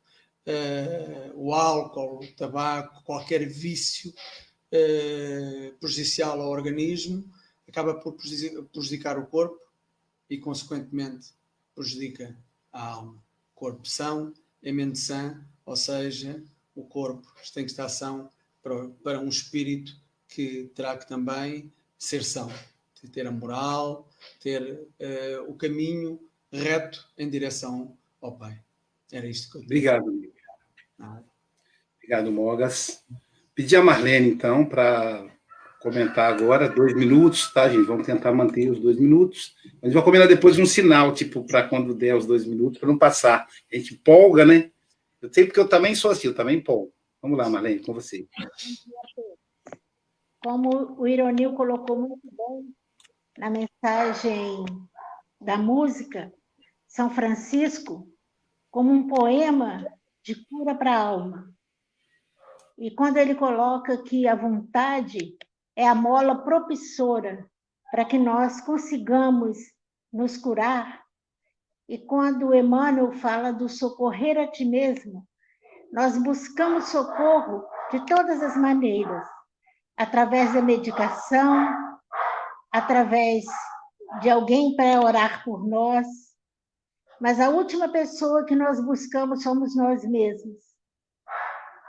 Uh, 0.45 1.31
o 1.35 1.53
álcool, 1.53 2.23
o 2.23 2.31
tabaco, 2.33 3.03
qualquer 3.03 3.47
vício 3.47 4.11
uh, 4.11 5.73
prejudicial 5.79 6.41
ao 6.41 6.49
organismo 6.49 7.31
acaba 7.67 7.93
por 7.95 8.15
prejudicar 8.71 9.17
o 9.17 9.27
corpo 9.27 9.59
e, 10.29 10.37
consequentemente, 10.37 11.29
prejudica 11.75 12.35
a 12.71 12.85
alma. 12.87 13.23
Corpo 13.53 13.87
são 13.87 14.33
é 14.63 14.71
mente 14.71 14.99
sã, 14.99 15.39
ou 15.65 15.75
seja, 15.75 16.43
o 16.75 16.83
corpo 16.83 17.27
tem 17.53 17.63
que 17.63 17.71
estar 17.71 17.89
são 17.89 18.29
para, 18.61 18.89
para 19.03 19.19
um 19.19 19.29
espírito 19.29 19.95
que 20.27 20.71
terá 20.75 20.97
que 20.97 21.07
também 21.07 21.71
ser 21.97 22.23
são 22.23 22.51
ter 23.11 23.25
a 23.25 23.31
moral, 23.31 24.07
ter 24.39 24.61
uh, 24.61 25.49
o 25.49 25.55
caminho 25.55 26.19
reto 26.51 27.07
em 27.17 27.29
direção 27.29 27.97
ao 28.21 28.37
Pai. 28.37 28.61
Era 29.11 29.27
isto 29.27 29.51
que 29.51 29.57
eu 29.57 29.61
Obrigado, 29.61 30.09
amigo. 30.09 30.33
Obrigado, 31.97 32.31
Mogas. 32.31 33.05
Pedi 33.53 33.75
a 33.75 33.83
Marlene, 33.83 34.29
então, 34.29 34.65
para 34.65 35.29
comentar 35.81 36.31
agora, 36.31 36.69
dois 36.69 36.95
minutos, 36.95 37.51
tá, 37.51 37.67
gente? 37.67 37.85
Vamos 37.85 38.05
tentar 38.05 38.31
manter 38.31 38.69
os 38.69 38.79
dois 38.79 38.97
minutos. 38.97 39.55
Mas 39.81 39.91
vamos 39.91 40.05
combinar 40.05 40.27
depois 40.27 40.57
um 40.57 40.65
sinal, 40.65 41.13
tipo, 41.13 41.43
para 41.43 41.67
quando 41.67 41.93
der 41.93 42.15
os 42.15 42.25
dois 42.25 42.45
minutos, 42.45 42.79
para 42.79 42.87
não 42.87 42.97
passar. 42.97 43.47
A 43.71 43.75
gente 43.75 43.95
polga, 43.97 44.45
né? 44.45 44.71
Eu 45.21 45.31
sei 45.31 45.45
porque 45.45 45.59
eu 45.59 45.67
também 45.67 45.93
sou 45.93 46.11
assim, 46.11 46.27
eu 46.27 46.35
também 46.35 46.57
empolgo. 46.57 46.93
Vamos 47.21 47.37
lá, 47.37 47.49
Marlene, 47.49 47.83
com 47.83 47.93
você. 47.93 48.27
Como 50.43 50.99
o 50.99 51.07
Ironil 51.07 51.53
colocou 51.53 51.99
muito 51.99 52.21
bem, 52.23 52.75
na 53.37 53.49
mensagem 53.49 54.65
da 55.39 55.57
música, 55.57 56.33
São 56.87 57.09
Francisco, 57.09 58.10
como 58.71 58.89
um 58.89 59.07
poema 59.07 59.85
de 60.23 60.33
cura 60.45 60.73
para 60.73 60.95
a 60.95 60.99
alma. 60.99 61.53
E 62.77 62.89
quando 62.89 63.17
ele 63.17 63.35
coloca 63.35 64.01
que 64.01 64.27
a 64.27 64.33
vontade 64.33 65.37
é 65.75 65.87
a 65.87 65.93
mola 65.93 66.43
propissora 66.43 67.47
para 67.91 68.05
que 68.05 68.17
nós 68.17 68.61
consigamos 68.61 69.57
nos 70.11 70.37
curar, 70.37 71.03
e 71.87 71.97
quando 71.97 72.55
Emmanuel 72.55 73.11
fala 73.11 73.51
do 73.51 73.67
socorrer 73.67 74.39
a 74.39 74.47
ti 74.47 74.63
mesmo, 74.63 75.27
nós 75.91 76.17
buscamos 76.17 76.85
socorro 76.85 77.65
de 77.91 78.05
todas 78.05 78.41
as 78.41 78.55
maneiras, 78.55 79.27
através 79.97 80.53
da 80.53 80.61
medicação, 80.61 81.67
através 82.71 83.43
de 84.21 84.29
alguém 84.29 84.73
para 84.77 85.01
orar 85.01 85.43
por 85.43 85.67
nós, 85.67 86.07
mas 87.21 87.39
a 87.39 87.49
última 87.49 87.87
pessoa 87.87 88.43
que 88.45 88.55
nós 88.55 88.83
buscamos 88.83 89.43
somos 89.43 89.75
nós 89.75 90.03
mesmos. 90.03 90.57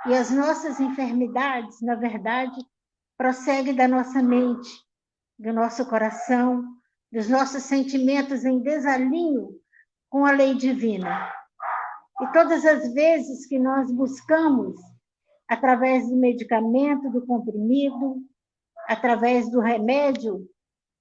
E 0.07 0.13
as 0.13 0.31
nossas 0.31 0.79
enfermidades, 0.79 1.81
na 1.81 1.95
verdade, 1.95 2.55
prosseguem 3.17 3.75
da 3.75 3.89
nossa 3.89 4.23
mente, 4.23 4.69
do 5.39 5.51
nosso 5.51 5.89
coração, 5.89 6.63
dos 7.11 7.31
nossos 7.31 7.63
sentimentos 7.63 8.45
em 8.45 8.61
desalinho 8.61 9.59
com 10.11 10.27
a 10.27 10.33
lei 10.33 10.55
divina. 10.55 11.33
E 12.21 12.27
todas 12.33 12.67
as 12.67 12.93
vezes 12.93 13.47
que 13.47 13.59
nós 13.59 13.91
buscamos, 13.91 14.79
através 15.49 16.11
do 16.11 16.17
medicamento, 16.17 17.11
do 17.11 17.25
comprimido, 17.25 18.17
através 18.87 19.51
do 19.51 19.61
remédio, 19.61 20.47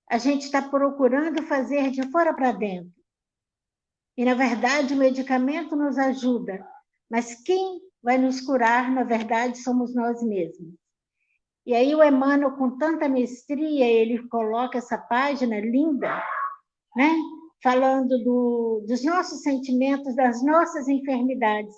a 0.09 0.17
gente 0.17 0.45
está 0.45 0.61
procurando 0.61 1.43
fazer 1.43 1.91
de 1.91 2.09
fora 2.11 2.33
para 2.33 2.53
dentro. 2.53 3.00
E, 4.17 4.25
na 4.25 4.33
verdade, 4.33 4.93
o 4.93 4.97
medicamento 4.97 5.75
nos 5.75 5.97
ajuda, 5.97 6.65
mas 7.09 7.35
quem 7.43 7.79
vai 8.03 8.17
nos 8.17 8.41
curar, 8.41 8.91
na 8.91 9.03
verdade, 9.03 9.57
somos 9.59 9.93
nós 9.93 10.21
mesmos. 10.23 10.73
E 11.65 11.75
aí 11.75 11.93
o 11.93 12.03
Emmanuel, 12.03 12.51
com 12.53 12.77
tanta 12.77 13.07
mestria, 13.07 13.85
ele 13.85 14.27
coloca 14.27 14.79
essa 14.79 14.97
página 14.97 15.59
linda, 15.59 16.21
né? 16.95 17.11
falando 17.63 18.17
do, 18.23 18.83
dos 18.87 19.03
nossos 19.03 19.43
sentimentos, 19.43 20.15
das 20.15 20.43
nossas 20.43 20.87
enfermidades, 20.87 21.75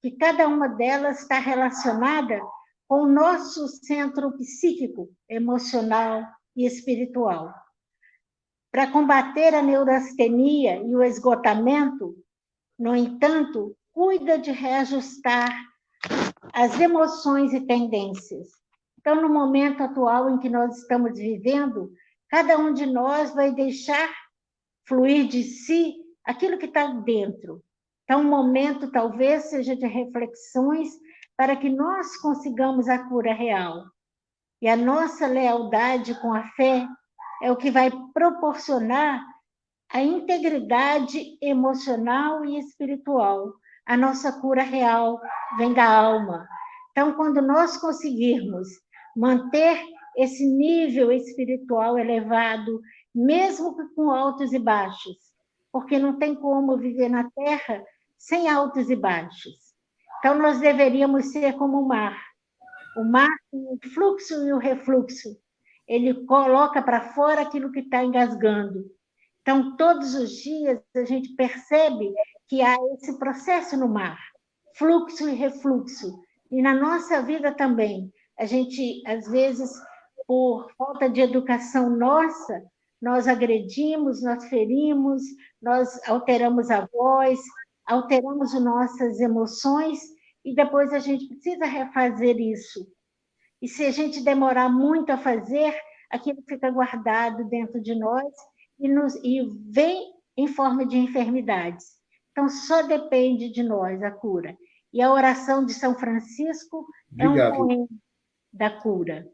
que 0.00 0.12
cada 0.12 0.46
uma 0.46 0.68
delas 0.68 1.22
está 1.22 1.38
relacionada 1.38 2.40
com 2.88 3.02
o 3.02 3.08
nosso 3.08 3.66
centro 3.66 4.32
psíquico, 4.36 5.10
emocional 5.28 6.22
e 6.54 6.64
espiritual. 6.64 7.52
Para 8.76 8.92
combater 8.92 9.54
a 9.54 9.62
neurastenia 9.62 10.82
e 10.82 10.94
o 10.94 11.02
esgotamento, 11.02 12.14
no 12.78 12.94
entanto, 12.94 13.74
cuida 13.90 14.38
de 14.38 14.50
reajustar 14.50 15.48
as 16.52 16.78
emoções 16.78 17.54
e 17.54 17.60
tendências, 17.62 18.48
Então, 19.00 19.22
no 19.22 19.30
momento 19.30 19.82
atual 19.82 20.28
em 20.28 20.38
que 20.38 20.50
nós 20.50 20.76
estamos 20.76 21.18
vivendo, 21.18 21.90
cada 22.28 22.58
um 22.58 22.74
de 22.74 22.84
nós 22.84 23.34
vai 23.34 23.50
deixar 23.50 24.14
fluir 24.86 25.26
de 25.26 25.42
si 25.42 25.94
aquilo 26.22 26.58
que 26.58 26.66
está 26.66 26.86
dentro. 26.86 27.64
Então, 28.04 28.20
o 28.20 28.24
momento 28.24 28.90
talvez 28.90 29.44
seja 29.44 29.74
de 29.74 29.86
reflexões 29.86 30.90
para 31.34 31.56
que 31.56 31.70
nós 31.70 32.14
consigamos 32.18 32.90
a 32.90 33.08
cura 33.08 33.32
real. 33.32 33.86
E 34.60 34.68
a 34.68 34.76
nossa 34.76 35.26
lealdade 35.26 36.14
com 36.20 36.34
a 36.34 36.42
fé 36.50 36.86
é 37.42 37.50
o 37.50 37.56
que 37.56 37.70
vai 37.70 37.90
proporcionar 38.12 39.24
a 39.92 40.02
integridade 40.02 41.38
emocional 41.40 42.44
e 42.44 42.58
espiritual. 42.58 43.52
A 43.86 43.96
nossa 43.96 44.32
cura 44.40 44.62
real 44.62 45.20
vem 45.58 45.72
da 45.72 45.88
alma. 45.88 46.46
Então, 46.90 47.14
quando 47.14 47.40
nós 47.40 47.76
conseguirmos 47.76 48.68
manter 49.16 49.80
esse 50.16 50.46
nível 50.46 51.12
espiritual 51.12 51.98
elevado, 51.98 52.80
mesmo 53.14 53.76
com 53.94 54.10
altos 54.10 54.52
e 54.52 54.58
baixos, 54.58 55.16
porque 55.70 55.98
não 55.98 56.18
tem 56.18 56.34
como 56.34 56.78
viver 56.78 57.08
na 57.08 57.30
Terra 57.30 57.84
sem 58.16 58.48
altos 58.48 58.90
e 58.90 58.96
baixos. 58.96 59.54
Então, 60.18 60.38
nós 60.38 60.58
deveríamos 60.58 61.26
ser 61.32 61.54
como 61.56 61.80
o 61.80 61.86
mar. 61.86 62.18
O 62.96 63.04
mar 63.04 63.28
tem 63.50 63.60
o 63.60 63.78
fluxo 63.92 64.34
e 64.46 64.52
o 64.52 64.58
refluxo. 64.58 65.36
Ele 65.86 66.24
coloca 66.26 66.82
para 66.82 67.12
fora 67.12 67.42
aquilo 67.42 67.70
que 67.70 67.80
está 67.80 68.02
engasgando. 68.04 68.84
Então, 69.42 69.76
todos 69.76 70.14
os 70.14 70.30
dias, 70.30 70.80
a 70.94 71.04
gente 71.04 71.34
percebe 71.36 72.12
que 72.48 72.62
há 72.62 72.76
esse 72.94 73.18
processo 73.18 73.76
no 73.76 73.88
mar, 73.88 74.18
fluxo 74.76 75.28
e 75.28 75.34
refluxo. 75.34 76.20
E 76.50 76.60
na 76.60 76.74
nossa 76.74 77.22
vida 77.22 77.52
também. 77.52 78.12
A 78.38 78.44
gente, 78.44 79.02
às 79.06 79.26
vezes, 79.28 79.70
por 80.26 80.70
falta 80.76 81.08
de 81.08 81.20
educação 81.20 81.88
nossa, 81.90 82.62
nós 83.00 83.28
agredimos, 83.28 84.22
nós 84.22 84.44
ferimos, 84.46 85.22
nós 85.62 86.00
alteramos 86.08 86.70
a 86.70 86.86
voz, 86.92 87.38
alteramos 87.86 88.54
as 88.54 88.62
nossas 88.62 89.20
emoções 89.20 90.00
e 90.44 90.54
depois 90.54 90.92
a 90.92 90.98
gente 90.98 91.28
precisa 91.28 91.66
refazer 91.66 92.36
isso. 92.38 92.86
E 93.66 93.68
se 93.68 93.84
a 93.84 93.90
gente 93.90 94.22
demorar 94.22 94.68
muito 94.68 95.10
a 95.10 95.18
fazer, 95.18 95.76
aquilo 96.08 96.40
fica 96.48 96.70
guardado 96.70 97.48
dentro 97.48 97.82
de 97.82 97.96
nós 97.96 98.32
e, 98.78 98.88
nos, 98.88 99.16
e 99.24 99.42
vem 99.68 100.12
em 100.36 100.46
forma 100.46 100.86
de 100.86 100.96
enfermidades. 100.96 101.96
Então, 102.30 102.48
só 102.48 102.82
depende 102.82 103.50
de 103.50 103.64
nós 103.64 104.00
a 104.04 104.10
cura. 104.12 104.56
E 104.92 105.02
a 105.02 105.12
oração 105.12 105.66
de 105.66 105.74
São 105.74 105.98
Francisco 105.98 106.86
Obrigado. 107.10 107.38
é 107.40 107.48
um 107.48 107.56
poema 107.56 107.88
da 108.52 108.70
cura. 108.70 109.28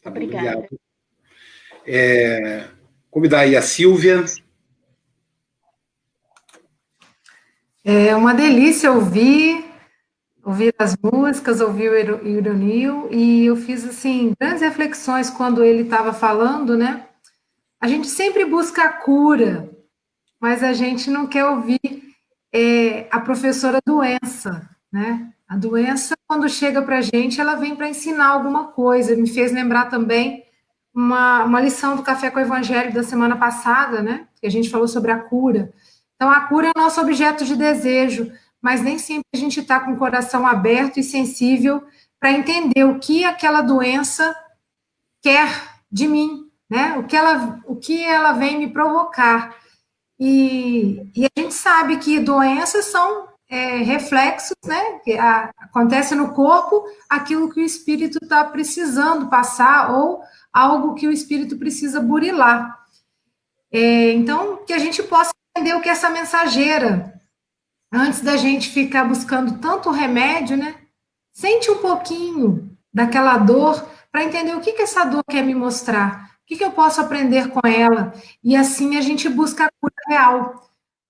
Tá 0.00 0.10
Obrigada. 0.10 0.58
Obrigado. 0.58 0.80
É, 1.84 2.68
convidar 3.10 3.40
aí 3.40 3.56
a 3.56 3.62
Silvia. 3.62 4.24
É 7.84 8.14
uma 8.14 8.32
delícia 8.32 8.92
ouvir, 8.92 9.65
ouvir 10.46 10.72
as 10.78 10.96
músicas, 10.96 11.60
ouvir 11.60 11.90
o 11.90 12.24
Ironil, 12.24 13.08
e 13.10 13.46
eu 13.46 13.56
fiz, 13.56 13.84
assim, 13.84 14.32
grandes 14.40 14.62
reflexões 14.62 15.28
quando 15.28 15.64
ele 15.64 15.82
estava 15.82 16.12
falando, 16.12 16.78
né? 16.78 17.04
A 17.80 17.88
gente 17.88 18.06
sempre 18.06 18.44
busca 18.44 18.84
a 18.84 18.92
cura, 18.92 19.68
mas 20.40 20.62
a 20.62 20.72
gente 20.72 21.10
não 21.10 21.26
quer 21.26 21.44
ouvir 21.46 21.80
é, 22.54 23.08
a 23.10 23.18
professora 23.18 23.80
doença, 23.84 24.70
né? 24.92 25.32
A 25.48 25.56
doença, 25.56 26.14
quando 26.28 26.48
chega 26.48 26.80
para 26.80 26.98
a 26.98 27.02
gente, 27.02 27.40
ela 27.40 27.56
vem 27.56 27.74
para 27.74 27.88
ensinar 27.88 28.28
alguma 28.28 28.68
coisa. 28.68 29.16
Me 29.16 29.28
fez 29.28 29.50
lembrar 29.50 29.86
também 29.86 30.44
uma, 30.94 31.42
uma 31.42 31.60
lição 31.60 31.96
do 31.96 32.04
Café 32.04 32.30
com 32.30 32.38
o 32.38 32.42
Evangelho 32.42 32.94
da 32.94 33.02
semana 33.02 33.36
passada, 33.36 34.00
né? 34.00 34.28
Que 34.40 34.46
a 34.46 34.50
gente 34.50 34.70
falou 34.70 34.86
sobre 34.86 35.10
a 35.10 35.18
cura. 35.18 35.72
Então, 36.14 36.30
a 36.30 36.42
cura 36.42 36.68
é 36.68 36.78
o 36.78 36.80
nosso 36.80 37.00
objeto 37.00 37.44
de 37.44 37.56
desejo, 37.56 38.32
mas 38.66 38.82
nem 38.82 38.98
sempre 38.98 39.28
a 39.32 39.36
gente 39.36 39.60
está 39.60 39.78
com 39.78 39.92
o 39.92 39.96
coração 39.96 40.44
aberto 40.44 40.98
e 40.98 41.04
sensível 41.04 41.86
para 42.18 42.32
entender 42.32 42.82
o 42.82 42.98
que 42.98 43.24
aquela 43.24 43.60
doença 43.60 44.36
quer 45.22 45.78
de 45.88 46.08
mim, 46.08 46.50
né? 46.68 46.98
O 46.98 47.04
que 47.04 47.14
ela, 47.14 47.60
o 47.64 47.76
que 47.76 48.02
ela 48.02 48.32
vem 48.32 48.58
me 48.58 48.72
provocar. 48.72 49.56
E, 50.18 51.00
e 51.14 51.26
a 51.26 51.40
gente 51.40 51.54
sabe 51.54 51.98
que 51.98 52.18
doenças 52.18 52.86
são 52.86 53.28
é, 53.48 53.76
reflexos, 53.76 54.56
né? 54.64 55.00
A, 55.16 55.50
acontece 55.58 56.16
no 56.16 56.32
corpo 56.32 56.82
aquilo 57.08 57.52
que 57.52 57.60
o 57.60 57.64
espírito 57.64 58.18
está 58.20 58.44
precisando 58.46 59.30
passar 59.30 59.92
ou 59.92 60.20
algo 60.52 60.96
que 60.96 61.06
o 61.06 61.12
espírito 61.12 61.56
precisa 61.56 62.00
burilar. 62.00 62.76
É, 63.70 64.10
então, 64.10 64.56
que 64.66 64.72
a 64.72 64.78
gente 64.78 65.04
possa 65.04 65.30
entender 65.56 65.76
o 65.76 65.80
que 65.80 65.88
é 65.88 65.92
essa 65.92 66.10
mensageira, 66.10 67.15
antes 67.92 68.20
da 68.20 68.36
gente 68.36 68.70
ficar 68.70 69.04
buscando 69.04 69.58
tanto 69.58 69.90
remédio, 69.90 70.56
né? 70.56 70.74
Sente 71.32 71.70
um 71.70 71.78
pouquinho 71.78 72.70
daquela 72.92 73.36
dor 73.38 73.86
para 74.10 74.24
entender 74.24 74.54
o 74.54 74.60
que, 74.60 74.72
que 74.72 74.82
essa 74.82 75.04
dor 75.04 75.22
quer 75.28 75.42
me 75.42 75.54
mostrar, 75.54 76.30
o 76.42 76.46
que, 76.46 76.56
que 76.56 76.64
eu 76.64 76.70
posso 76.70 77.00
aprender 77.00 77.48
com 77.48 77.60
ela, 77.66 78.14
e 78.42 78.56
assim 78.56 78.96
a 78.96 79.00
gente 79.00 79.28
busca 79.28 79.66
a 79.66 79.70
cura 79.80 79.94
real 80.08 80.66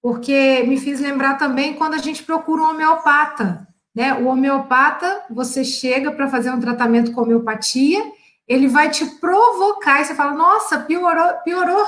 porque 0.07 0.63
me 0.69 0.79
fiz 0.79 1.01
lembrar 1.01 1.35
também 1.35 1.75
quando 1.75 1.95
a 1.95 1.99
gente 1.99 2.23
procura 2.23 2.63
um 2.63 2.71
homeopata. 2.71 3.67
Né? 3.93 4.15
O 4.15 4.27
homeopata, 4.27 5.25
você 5.29 5.65
chega 5.65 6.13
para 6.13 6.29
fazer 6.29 6.53
um 6.53 6.61
tratamento 6.61 7.11
com 7.11 7.23
homeopatia, 7.23 8.05
ele 8.47 8.69
vai 8.69 8.89
te 8.89 9.05
provocar, 9.05 10.01
e 10.01 10.05
você 10.05 10.15
fala, 10.15 10.33
nossa, 10.33 10.79
piorou, 10.79 11.33
piorou. 11.43 11.85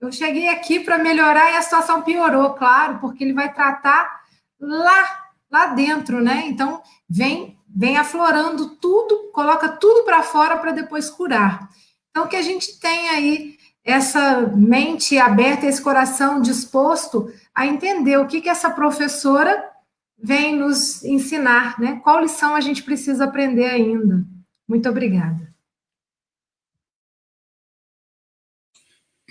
Eu 0.00 0.10
cheguei 0.10 0.48
aqui 0.48 0.80
para 0.80 0.98
melhorar 0.98 1.52
e 1.52 1.56
a 1.56 1.62
situação 1.62 2.02
piorou, 2.02 2.54
claro, 2.54 2.98
porque 2.98 3.22
ele 3.22 3.32
vai 3.32 3.54
tratar 3.54 4.21
lá, 4.62 5.26
lá 5.50 5.66
dentro, 5.66 6.22
né? 6.22 6.44
Então, 6.46 6.80
vem, 7.08 7.58
vem 7.68 7.96
aflorando 7.96 8.76
tudo, 8.76 9.30
coloca 9.32 9.68
tudo 9.68 10.04
para 10.04 10.22
fora 10.22 10.56
para 10.56 10.70
depois 10.70 11.10
curar. 11.10 11.68
Então, 12.10 12.28
que 12.28 12.36
a 12.36 12.42
gente 12.42 12.78
tem 12.78 13.10
aí 13.10 13.58
essa 13.84 14.42
mente 14.54 15.18
aberta, 15.18 15.66
esse 15.66 15.82
coração 15.82 16.40
disposto 16.40 17.32
a 17.52 17.66
entender 17.66 18.16
o 18.18 18.26
que, 18.26 18.40
que 18.40 18.48
essa 18.48 18.70
professora 18.70 19.68
vem 20.16 20.56
nos 20.56 21.04
ensinar, 21.04 21.80
né? 21.80 22.00
Qual 22.02 22.20
lição 22.20 22.54
a 22.54 22.60
gente 22.60 22.84
precisa 22.84 23.24
aprender 23.24 23.66
ainda. 23.66 24.24
Muito 24.68 24.88
obrigada. 24.88 25.52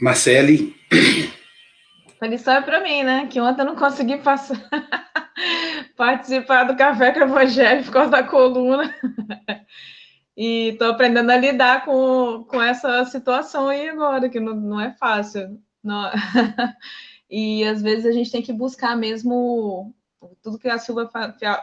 Marcele. 0.02 0.76
A 2.20 2.28
lição 2.28 2.54
é 2.54 2.62
para 2.62 2.82
mim, 2.82 3.04
né? 3.04 3.28
Que 3.28 3.40
ontem 3.40 3.62
eu 3.62 3.66
não 3.66 3.76
consegui 3.76 4.18
passar, 4.18 4.58
participar 5.96 6.64
do 6.66 6.76
Café 6.76 7.12
com 7.12 7.22
Evangelho 7.22 7.84
por 7.84 7.94
causa 7.94 8.12
da 8.12 8.24
coluna. 8.24 8.96
E 10.36 10.70
estou 10.70 10.90
aprendendo 10.90 11.30
a 11.30 11.38
lidar 11.38 11.84
com, 11.86 12.46
com 12.48 12.62
essa 12.62 13.04
situação 13.06 13.68
aí 13.68 13.90
agora, 13.90 14.30
que 14.30 14.40
não, 14.40 14.56
não 14.56 14.80
é 14.80 14.92
fácil. 14.94 15.60
Não... 15.84 16.10
e 17.30 17.64
às 17.66 17.82
vezes 17.82 18.06
a 18.06 18.12
gente 18.12 18.32
tem 18.32 18.42
que 18.42 18.54
buscar 18.54 18.96
mesmo 18.96 19.94
tudo 20.42 20.58
que 20.58 20.70
a 20.70 20.78
Silva 20.78 21.10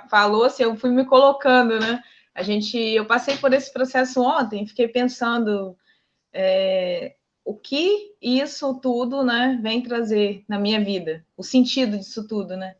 falou, 0.08 0.44
assim, 0.44 0.64
eu 0.64 0.76
fui 0.76 0.90
me 0.90 1.04
colocando, 1.04 1.78
né? 1.78 2.02
A 2.34 2.42
gente, 2.42 2.76
eu 2.76 3.04
passei 3.04 3.36
por 3.36 3.52
esse 3.52 3.72
processo 3.72 4.22
ontem, 4.22 4.66
fiquei 4.66 4.86
pensando 4.86 5.76
é, 6.32 7.16
o 7.44 7.54
que 7.54 8.14
isso 8.20 8.74
tudo, 8.80 9.24
né, 9.24 9.58
vem 9.62 9.82
trazer 9.82 10.44
na 10.46 10.58
minha 10.58 10.82
vida, 10.84 11.24
o 11.36 11.42
sentido 11.42 11.96
disso 11.96 12.28
tudo, 12.28 12.56
né? 12.56 12.76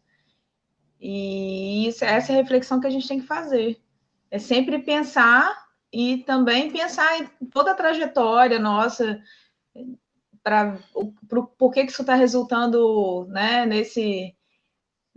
E 1.01 1.87
isso, 1.87 2.05
essa 2.05 2.33
é 2.33 2.35
a 2.35 2.39
reflexão 2.39 2.81
que 2.81 2.87
a 2.87 2.91
gente 2.91 3.07
tem 3.07 3.21
que 3.21 3.27
fazer. 3.27 3.81
É 4.31 4.39
sempre 4.39 4.79
pensar 4.81 5.69
e 5.93 6.19
também 6.19 6.71
pensar 6.71 7.21
em 7.21 7.27
toda 7.47 7.73
a 7.73 7.75
trajetória 7.75 8.59
nossa, 8.59 9.23
para 10.43 10.79
por 11.59 11.73
que, 11.73 11.85
que 11.85 11.93
isso 11.93 12.03
está 12.03 12.15
resultando 12.15 13.27
né, 13.29 13.65
nesse, 13.65 14.35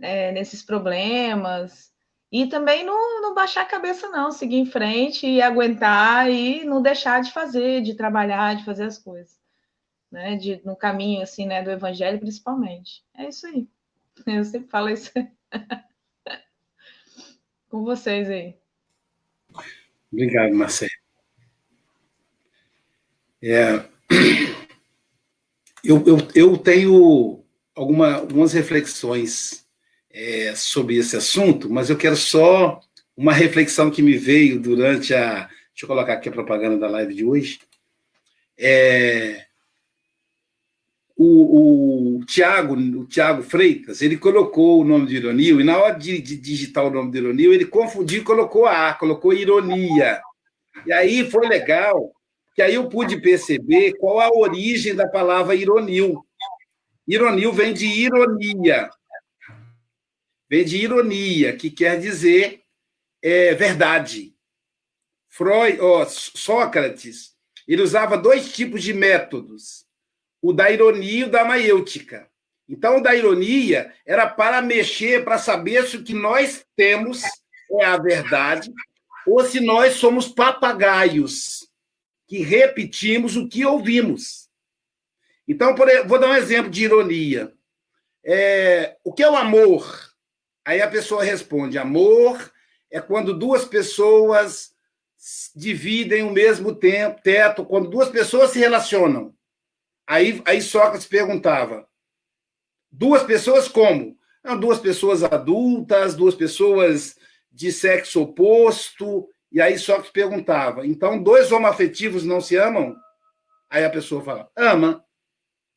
é, 0.00 0.32
nesses 0.32 0.62
problemas. 0.62 1.92
E 2.30 2.46
também 2.46 2.84
não, 2.84 3.20
não 3.20 3.34
baixar 3.34 3.62
a 3.62 3.66
cabeça, 3.66 4.08
não, 4.08 4.32
seguir 4.32 4.56
em 4.56 4.66
frente 4.66 5.26
e 5.26 5.42
aguentar 5.42 6.30
e 6.30 6.64
não 6.64 6.80
deixar 6.80 7.20
de 7.20 7.30
fazer, 7.30 7.82
de 7.82 7.94
trabalhar, 7.94 8.56
de 8.56 8.64
fazer 8.64 8.84
as 8.84 8.98
coisas. 8.98 9.40
Né, 10.10 10.36
de, 10.36 10.60
no 10.64 10.76
caminho 10.76 11.22
assim, 11.22 11.46
né, 11.46 11.62
do 11.62 11.70
evangelho, 11.70 12.20
principalmente. 12.20 13.02
É 13.14 13.28
isso 13.28 13.46
aí. 13.46 13.66
Eu 14.26 14.44
sempre 14.44 14.68
falo 14.68 14.88
isso. 14.88 15.10
Com 17.68 17.84
vocês 17.84 18.28
aí. 18.28 18.54
Obrigado, 20.12 20.54
Marcelo. 20.54 20.90
É, 23.42 23.84
eu, 25.82 26.04
eu, 26.06 26.18
eu 26.34 26.58
tenho 26.58 27.42
alguma, 27.74 28.16
algumas 28.16 28.52
reflexões 28.52 29.66
é, 30.10 30.54
sobre 30.54 30.96
esse 30.96 31.16
assunto, 31.16 31.70
mas 31.70 31.90
eu 31.90 31.96
quero 31.96 32.16
só 32.16 32.80
uma 33.16 33.32
reflexão 33.32 33.90
que 33.90 34.02
me 34.02 34.16
veio 34.16 34.60
durante 34.60 35.14
a 35.14 35.48
Deixa 35.72 35.84
eu 35.84 35.88
colocar 35.88 36.12
aqui 36.12 36.28
a 36.28 36.32
propaganda 36.32 36.78
da 36.78 36.88
live 36.88 37.14
de 37.14 37.24
hoje. 37.24 37.60
É, 38.58 39.46
o, 41.16 42.18
o, 42.18 42.24
Tiago, 42.24 42.74
o 42.74 43.06
Tiago 43.06 43.42
Freitas, 43.42 44.02
ele 44.02 44.16
colocou 44.16 44.80
o 44.80 44.84
nome 44.84 45.06
de 45.06 45.16
Ironil, 45.16 45.60
e 45.60 45.64
na 45.64 45.78
hora 45.78 45.98
de, 45.98 46.20
de 46.20 46.36
digitar 46.36 46.84
o 46.84 46.90
nome 46.90 47.10
de 47.10 47.18
Ironil, 47.18 47.52
ele 47.52 47.66
confundiu 47.66 48.22
e 48.22 48.24
colocou 48.24 48.66
A, 48.66 48.94
colocou 48.94 49.32
ironia. 49.32 50.20
E 50.86 50.92
aí 50.92 51.30
foi 51.30 51.46
legal, 51.46 52.12
que 52.54 52.62
aí 52.62 52.74
eu 52.74 52.88
pude 52.88 53.20
perceber 53.20 53.92
qual 53.94 54.20
a 54.20 54.30
origem 54.30 54.94
da 54.94 55.06
palavra 55.08 55.54
ironil. 55.54 56.24
Ironil 57.06 57.52
vem 57.52 57.72
de 57.72 57.86
ironia. 57.86 58.90
Vem 60.48 60.64
de 60.64 60.76
ironia, 60.78 61.56
que 61.56 61.70
quer 61.70 62.00
dizer 62.00 62.62
é, 63.22 63.54
verdade. 63.54 64.34
Freud, 65.28 65.80
oh, 65.80 66.04
Sócrates, 66.06 67.32
ele 67.66 67.82
usava 67.82 68.18
dois 68.18 68.52
tipos 68.52 68.82
de 68.82 68.92
métodos 68.92 69.86
o 70.42 70.52
da 70.52 70.70
ironia 70.70 71.20
e 71.20 71.24
o 71.24 71.30
da 71.30 71.44
maiêutica. 71.44 72.28
Então, 72.68 72.98
o 72.98 73.02
da 73.02 73.14
ironia 73.14 73.94
era 74.04 74.26
para 74.26 74.60
mexer, 74.60 75.24
para 75.24 75.38
saber 75.38 75.86
se 75.86 75.96
o 75.96 76.04
que 76.04 76.12
nós 76.12 76.66
temos 76.76 77.22
é 77.70 77.84
a 77.84 77.96
verdade 77.96 78.72
ou 79.26 79.44
se 79.44 79.60
nós 79.60 79.94
somos 79.94 80.26
papagaios 80.26 81.68
que 82.26 82.38
repetimos 82.38 83.36
o 83.36 83.48
que 83.48 83.64
ouvimos. 83.64 84.48
Então, 85.46 85.74
por, 85.74 85.88
vou 86.06 86.18
dar 86.18 86.30
um 86.30 86.34
exemplo 86.34 86.70
de 86.70 86.84
ironia. 86.84 87.52
É, 88.24 88.96
o 89.04 89.12
que 89.12 89.22
é 89.22 89.30
o 89.30 89.36
amor? 89.36 90.10
Aí 90.64 90.80
a 90.80 90.88
pessoa 90.88 91.22
responde: 91.22 91.78
amor 91.78 92.52
é 92.90 93.00
quando 93.00 93.36
duas 93.36 93.64
pessoas 93.64 94.72
dividem 95.54 96.22
o 96.22 96.32
mesmo 96.32 96.74
tempo, 96.74 97.20
teto, 97.22 97.64
quando 97.64 97.90
duas 97.90 98.08
pessoas 98.08 98.50
se 98.50 98.58
relacionam. 98.58 99.34
Aí, 100.12 100.42
aí 100.44 100.60
Sócrates 100.60 101.06
perguntava: 101.06 101.88
duas 102.90 103.22
pessoas 103.22 103.66
como? 103.66 104.14
Não, 104.44 104.60
duas 104.60 104.78
pessoas 104.78 105.24
adultas, 105.24 106.14
duas 106.14 106.34
pessoas 106.34 107.16
de 107.50 107.72
sexo 107.72 108.20
oposto. 108.20 109.26
E 109.50 109.58
aí 109.58 109.78
Sócrates 109.78 110.12
perguntava: 110.12 110.86
então 110.86 111.22
dois 111.22 111.50
homoafetivos 111.50 112.24
não 112.24 112.42
se 112.42 112.56
amam? 112.56 112.94
Aí 113.70 113.86
a 113.86 113.88
pessoa 113.88 114.22
fala: 114.22 114.50
ama. 114.54 115.02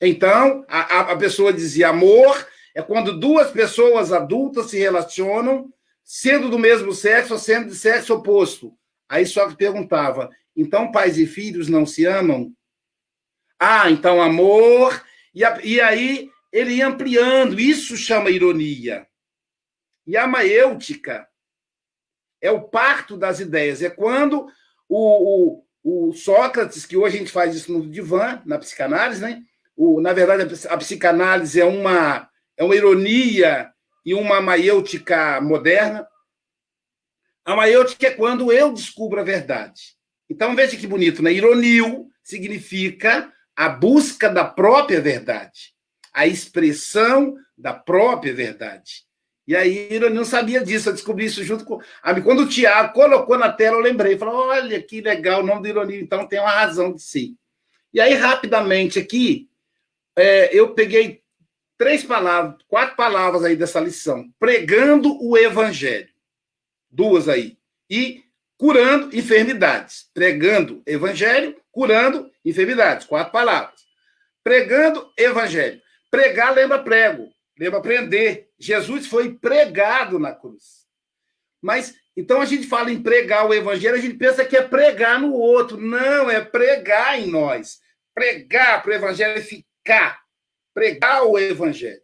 Então 0.01 0.65
a, 0.67 1.13
a 1.13 1.15
pessoa 1.15 1.53
dizia: 1.53 1.87
amor 1.87 2.45
é 2.75 2.81
quando 2.81 3.17
duas 3.17 3.51
pessoas 3.51 4.11
adultas 4.11 4.69
se 4.69 4.77
relacionam, 4.77 5.73
sendo 6.03 6.49
do 6.49 6.59
mesmo 6.59 6.91
sexo 6.91 7.35
ou 7.35 7.39
sendo 7.39 7.69
de 7.69 7.75
sexo 7.75 8.13
oposto. 8.13 8.77
Aí 9.07 9.25
Sócrates 9.25 9.55
perguntava: 9.55 10.29
então 10.53 10.91
pais 10.91 11.17
e 11.17 11.25
filhos 11.25 11.69
não 11.69 11.85
se 11.85 12.05
amam? 12.05 12.53
Ah, 13.59 13.89
então 13.89 14.21
amor. 14.21 15.03
E, 15.33 15.41
e 15.63 15.81
aí 15.81 16.29
ele 16.51 16.75
ia 16.75 16.87
ampliando. 16.87 17.59
Isso 17.59 17.97
chama 17.97 18.29
ironia. 18.29 19.07
E 20.07 20.15
a 20.15 20.27
maêutica 20.27 21.27
é 22.41 22.51
o 22.51 22.61
parto 22.61 23.17
das 23.17 23.39
ideias. 23.39 23.81
É 23.81 23.89
quando 23.89 24.47
o, 24.87 25.63
o, 25.83 26.09
o 26.09 26.13
Sócrates, 26.13 26.85
que 26.85 26.95
hoje 26.95 27.15
a 27.15 27.19
gente 27.19 27.31
faz 27.31 27.55
isso 27.55 27.71
no 27.71 27.89
divã, 27.89 28.41
na 28.45 28.59
psicanálise, 28.59 29.21
né? 29.21 29.41
O, 29.75 29.99
na 29.99 30.13
verdade, 30.13 30.67
a 30.69 30.77
psicanálise 30.77 31.59
é 31.59 31.65
uma, 31.65 32.29
é 32.55 32.63
uma 32.63 32.75
ironia 32.75 33.71
e 34.05 34.13
uma 34.13 34.39
maêutica 34.39 35.41
moderna. 35.41 36.07
A 37.43 37.55
maêutica 37.55 38.07
é 38.07 38.11
quando 38.11 38.51
eu 38.51 38.71
descubro 38.71 39.19
a 39.19 39.23
verdade. 39.23 39.95
Então, 40.29 40.55
veja 40.55 40.77
que 40.77 40.87
bonito, 40.87 41.21
né? 41.21 41.33
Ironio 41.33 42.07
significa 42.23 43.31
a 43.55 43.69
busca 43.69 44.29
da 44.29 44.43
própria 44.43 44.99
verdade, 44.99 45.73
a 46.13 46.27
expressão 46.27 47.35
da 47.57 47.73
própria 47.73 48.33
verdade. 48.33 49.05
E 49.47 49.55
aí 49.55 49.87
eu 49.91 50.09
não 50.09 50.25
sabia 50.25 50.63
disso, 50.63 50.89
eu 50.89 50.93
descobri 50.93 51.25
isso 51.25 51.43
junto 51.43 51.63
com. 51.63 51.79
Quando 52.23 52.41
o 52.41 52.49
Tiago 52.49 52.93
colocou 52.93 53.37
na 53.37 53.51
tela, 53.51 53.77
eu 53.77 53.81
lembrei, 53.81 54.17
falou: 54.17 54.47
olha 54.47 54.81
que 54.81 55.01
legal, 55.01 55.41
o 55.41 55.45
nome 55.45 55.61
do 55.61 55.67
ironia, 55.67 55.99
então 55.99 56.27
tem 56.27 56.39
uma 56.39 56.49
razão 56.49 56.93
de 56.93 57.01
si. 57.01 57.37
E 57.93 58.01
aí, 58.01 58.13
rapidamente 58.15 58.99
aqui, 58.99 59.47
é, 60.17 60.53
eu 60.53 60.73
peguei 60.73 61.21
três 61.77 62.03
palavras, 62.03 62.55
quatro 62.67 62.95
palavras 62.95 63.43
aí 63.43 63.55
dessa 63.55 63.79
lição: 63.79 64.27
pregando 64.39 65.15
o 65.23 65.37
evangelho. 65.37 66.09
Duas 66.89 67.29
aí. 67.29 67.57
E 67.89 68.24
curando 68.57 69.15
enfermidades. 69.15 70.09
Pregando 70.13 70.81
evangelho, 70.85 71.55
curando 71.71 72.31
enfermidades. 72.43 73.05
Quatro 73.05 73.31
palavras. 73.31 73.81
Pregando 74.43 75.11
evangelho. 75.17 75.81
Pregar 76.11 76.53
lembra 76.53 76.81
prego, 76.81 77.29
lembra 77.59 77.81
prender. 77.81 78.49
Jesus 78.57 79.07
foi 79.07 79.33
pregado 79.33 80.17
na 80.17 80.33
cruz. 80.33 80.85
Mas, 81.61 81.95
então 82.15 82.39
a 82.39 82.45
gente 82.45 82.67
fala 82.67 82.91
em 82.91 83.01
pregar 83.01 83.47
o 83.47 83.53
evangelho, 83.53 83.95
a 83.95 83.99
gente 83.99 84.15
pensa 84.15 84.45
que 84.45 84.55
é 84.55 84.61
pregar 84.61 85.19
no 85.19 85.33
outro. 85.33 85.77
Não, 85.77 86.29
é 86.29 86.39
pregar 86.39 87.19
em 87.19 87.27
nós. 87.27 87.79
Pregar 88.13 88.81
para 88.81 88.91
o 88.91 88.93
evangelho 88.93 89.41
ficar. 89.43 90.21
Pregar 90.73 91.23
o 91.23 91.37
evangelho. 91.37 92.01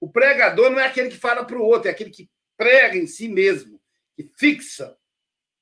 O 0.00 0.10
pregador 0.10 0.70
não 0.70 0.80
é 0.80 0.86
aquele 0.86 1.10
que 1.10 1.16
fala 1.16 1.44
para 1.44 1.58
o 1.58 1.62
outro, 1.62 1.88
é 1.88 1.90
aquele 1.90 2.10
que 2.10 2.28
prega 2.56 2.96
em 2.96 3.06
si 3.06 3.28
mesmo, 3.28 3.80
que 4.16 4.30
fixa. 4.36 4.96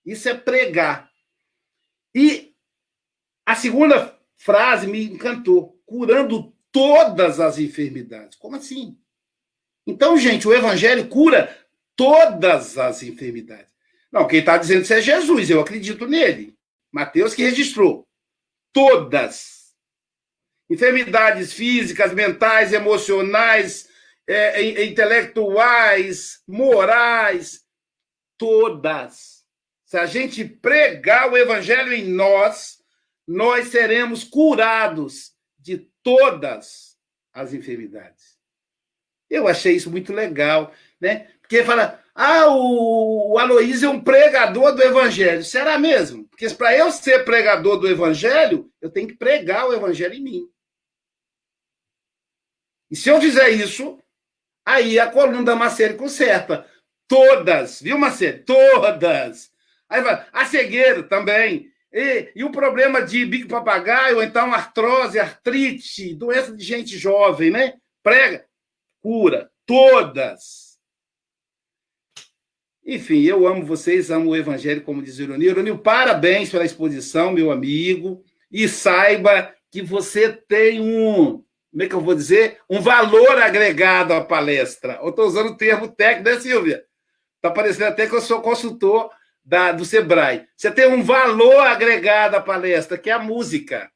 Isso 0.07 0.29
é 0.29 0.35
pregar. 0.35 1.11
E 2.15 2.55
a 3.45 3.57
segunda 3.57 4.17
frase 4.37 4.87
me 4.87 5.05
encantou: 5.05 5.83
curando 5.85 6.55
todas 6.71 7.41
as 7.41 7.59
enfermidades. 7.59 8.39
Como 8.39 8.57
assim? 8.57 8.97
Então, 9.87 10.17
gente, 10.17 10.47
o 10.47 10.55
evangelho 10.55 11.09
cura 11.09 11.57
todas 11.97 12.79
as 12.79 13.03
enfermidades. 13.03 13.75
Não, 14.13 14.27
quem 14.27 14.41
está 14.41 14.57
dizendo 14.57 14.83
isso 14.83 14.95
é 14.95 15.01
Jesus, 15.03 15.51
eu 15.51 15.61
acredito 15.61 16.07
nele. 16.07 16.57
Mateus 16.93 17.35
que 17.35 17.43
registrou. 17.43 18.07
Todas. 18.73 19.75
Enfermidades 20.71 21.53
físicas, 21.53 22.13
mentais, 22.13 22.73
emocionais, 22.73 23.89
é, 24.27 24.85
intelectuais, 24.85 26.43
morais, 26.47 27.65
todas. 28.37 29.36
Se 29.97 30.01
a 30.01 30.05
gente 30.05 30.45
pregar 30.45 31.33
o 31.33 31.39
evangelho 31.39 31.91
em 31.91 32.05
nós, 32.05 32.83
nós 33.27 33.69
seremos 33.69 34.25
curados 34.25 35.33
de 35.59 35.91
todas 36.03 36.99
as 37.33 37.55
enfermidades. 37.55 38.37
Eu 39.31 39.49
achei 39.49 39.75
isso 39.75 39.91
muito 39.91 40.13
legal, 40.13 40.71
né? 41.01 41.31
Porque 41.41 41.65
fala, 41.65 41.99
ah, 42.15 42.47
o, 42.49 43.33
o 43.33 43.39
Aloysio 43.39 43.89
é 43.89 43.91
um 43.91 44.05
pregador 44.05 44.75
do 44.75 44.83
evangelho. 44.83 45.43
Será 45.43 45.79
mesmo? 45.79 46.29
Porque 46.29 46.47
para 46.51 46.77
eu 46.77 46.93
ser 46.93 47.25
pregador 47.25 47.79
do 47.79 47.89
evangelho, 47.89 48.71
eu 48.83 48.91
tenho 48.91 49.09
que 49.09 49.17
pregar 49.17 49.67
o 49.67 49.73
evangelho 49.73 50.13
em 50.13 50.23
mim. 50.23 50.51
E 52.91 52.97
se 52.97 53.09
eu 53.09 53.19
fizer 53.19 53.49
isso, 53.49 53.99
aí 54.63 54.99
a 54.99 55.11
coluna 55.11 55.43
da 55.43 55.57
Macedo 55.57 55.97
conserta. 55.97 56.71
Todas, 57.09 57.81
viu, 57.81 57.97
Macedo? 57.97 58.45
Todas. 58.45 59.56
Aí 59.89 60.03
vai, 60.03 60.27
a 60.33 60.45
cegueiro 60.45 61.05
também. 61.05 61.71
E, 61.93 62.33
e 62.37 62.45
o 62.45 62.51
problema 62.51 63.03
de 63.03 63.25
bico 63.25 63.49
papagaio, 63.49 64.17
ou 64.17 64.23
então 64.23 64.53
artrose, 64.53 65.19
artrite, 65.19 66.15
doença 66.15 66.55
de 66.55 66.63
gente 66.63 66.99
jovem, 66.99 67.51
né? 67.51 67.75
Prega, 68.03 68.45
cura, 69.01 69.51
todas. 69.65 70.79
Enfim, 72.85 73.23
eu 73.23 73.47
amo 73.47 73.65
vocês, 73.65 74.11
amo 74.11 74.31
o 74.31 74.37
Evangelho, 74.37 74.83
como 74.83 75.03
diz 75.03 75.19
o 75.19 75.23
Ironil. 75.23 75.51
Ironil, 75.51 75.79
parabéns 75.79 76.51
pela 76.51 76.65
exposição, 76.65 77.33
meu 77.33 77.51
amigo, 77.51 78.23
e 78.51 78.69
saiba 78.69 79.53
que 79.71 79.83
você 79.83 80.33
tem 80.33 80.81
um, 80.81 81.43
como 81.77 81.83
é 81.83 81.89
que 81.89 81.95
eu 81.95 82.01
vou 82.01 82.15
dizer? 82.15 82.59
Um 82.71 82.81
valor 82.81 83.37
agregado 83.37 84.15
à 84.15 84.25
palestra. 84.25 84.99
Eu 85.03 85.11
estou 85.11 85.27
usando 85.27 85.51
o 85.51 85.57
termo 85.57 85.89
técnico, 85.89 86.31
né, 86.31 86.41
Silvia? 86.41 86.85
Está 87.37 87.51
parecendo 87.51 87.87
até 87.87 88.07
que 88.07 88.15
eu 88.15 88.21
sou 88.23 88.41
consultor 88.41 89.11
da, 89.47 89.71
do 89.71 89.85
Sebrae. 89.85 90.45
Você 90.57 90.73
tem 90.73 90.89
um 90.89 91.05
valor 91.05 91.61
agregado 91.61 92.35
à 92.35 92.41
palestra, 92.41 92.99
que 92.99 93.09
é 93.09 93.13
a 93.13 93.19
música. 93.21 93.89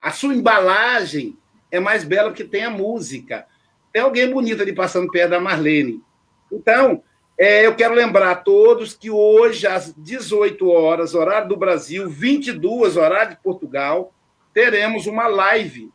A 0.00 0.10
sua 0.10 0.34
embalagem 0.34 1.38
é 1.70 1.78
mais 1.78 2.02
bela 2.02 2.30
porque 2.30 2.42
tem 2.42 2.64
a 2.64 2.70
música. 2.70 3.46
Tem 3.92 4.02
alguém 4.02 4.28
bonito 4.28 4.60
ali 4.60 4.74
passando 4.74 5.10
perto 5.12 5.30
da 5.30 5.40
Marlene. 5.40 6.02
Então, 6.50 7.04
é, 7.38 7.64
eu 7.64 7.76
quero 7.76 7.94
lembrar 7.94 8.32
a 8.32 8.34
todos 8.34 8.94
que 8.94 9.10
hoje, 9.10 9.66
às 9.66 9.94
18 9.94 10.68
horas, 10.68 11.14
horário 11.14 11.48
do 11.48 11.56
Brasil, 11.56 12.08
22, 12.10 12.96
horário 12.96 13.36
de 13.36 13.42
Portugal, 13.42 14.12
teremos 14.52 15.06
uma 15.06 15.28
live 15.28 15.88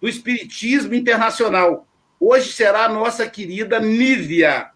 do 0.00 0.08
Espiritismo 0.08 0.94
Internacional. 0.94 1.86
Hoje 2.18 2.52
será 2.52 2.86
a 2.86 2.88
nossa 2.88 3.28
querida 3.28 3.78
Nívia, 3.78 4.70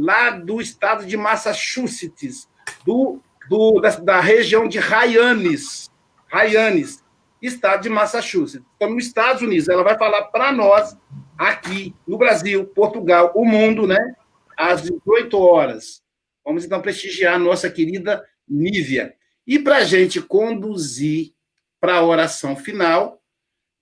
lá 0.00 0.30
do 0.30 0.60
estado 0.60 1.04
de 1.04 1.16
Massachusetts, 1.16 2.48
do 2.84 3.20
do, 3.48 3.80
da, 3.80 3.90
da, 3.96 4.20
região 4.20 4.68
de 4.68 4.78
Hyannis, 4.78 5.90
Hyannis, 6.32 7.02
estado 7.42 7.82
de 7.82 7.88
Massachusetts. 7.88 8.64
Então, 8.76 8.94
nos 8.94 9.06
Estados 9.06 9.42
Unidos, 9.42 9.68
ela 9.68 9.82
vai 9.82 9.98
falar 9.98 10.26
para 10.26 10.52
nós, 10.52 10.96
aqui 11.36 11.92
no 12.06 12.16
Brasil, 12.16 12.64
Portugal, 12.64 13.32
o 13.34 13.44
mundo, 13.44 13.88
né? 13.88 14.14
Às 14.56 14.82
18 14.82 15.36
horas. 15.36 16.00
Vamos 16.44 16.64
então 16.64 16.80
prestigiar 16.80 17.34
a 17.34 17.38
nossa 17.40 17.68
querida 17.68 18.24
Nívia. 18.48 19.14
E 19.44 19.58
para 19.58 19.78
a 19.78 19.84
gente 19.84 20.22
conduzir 20.22 21.32
para 21.80 21.96
a 21.96 22.04
oração 22.04 22.54
final, 22.54 23.20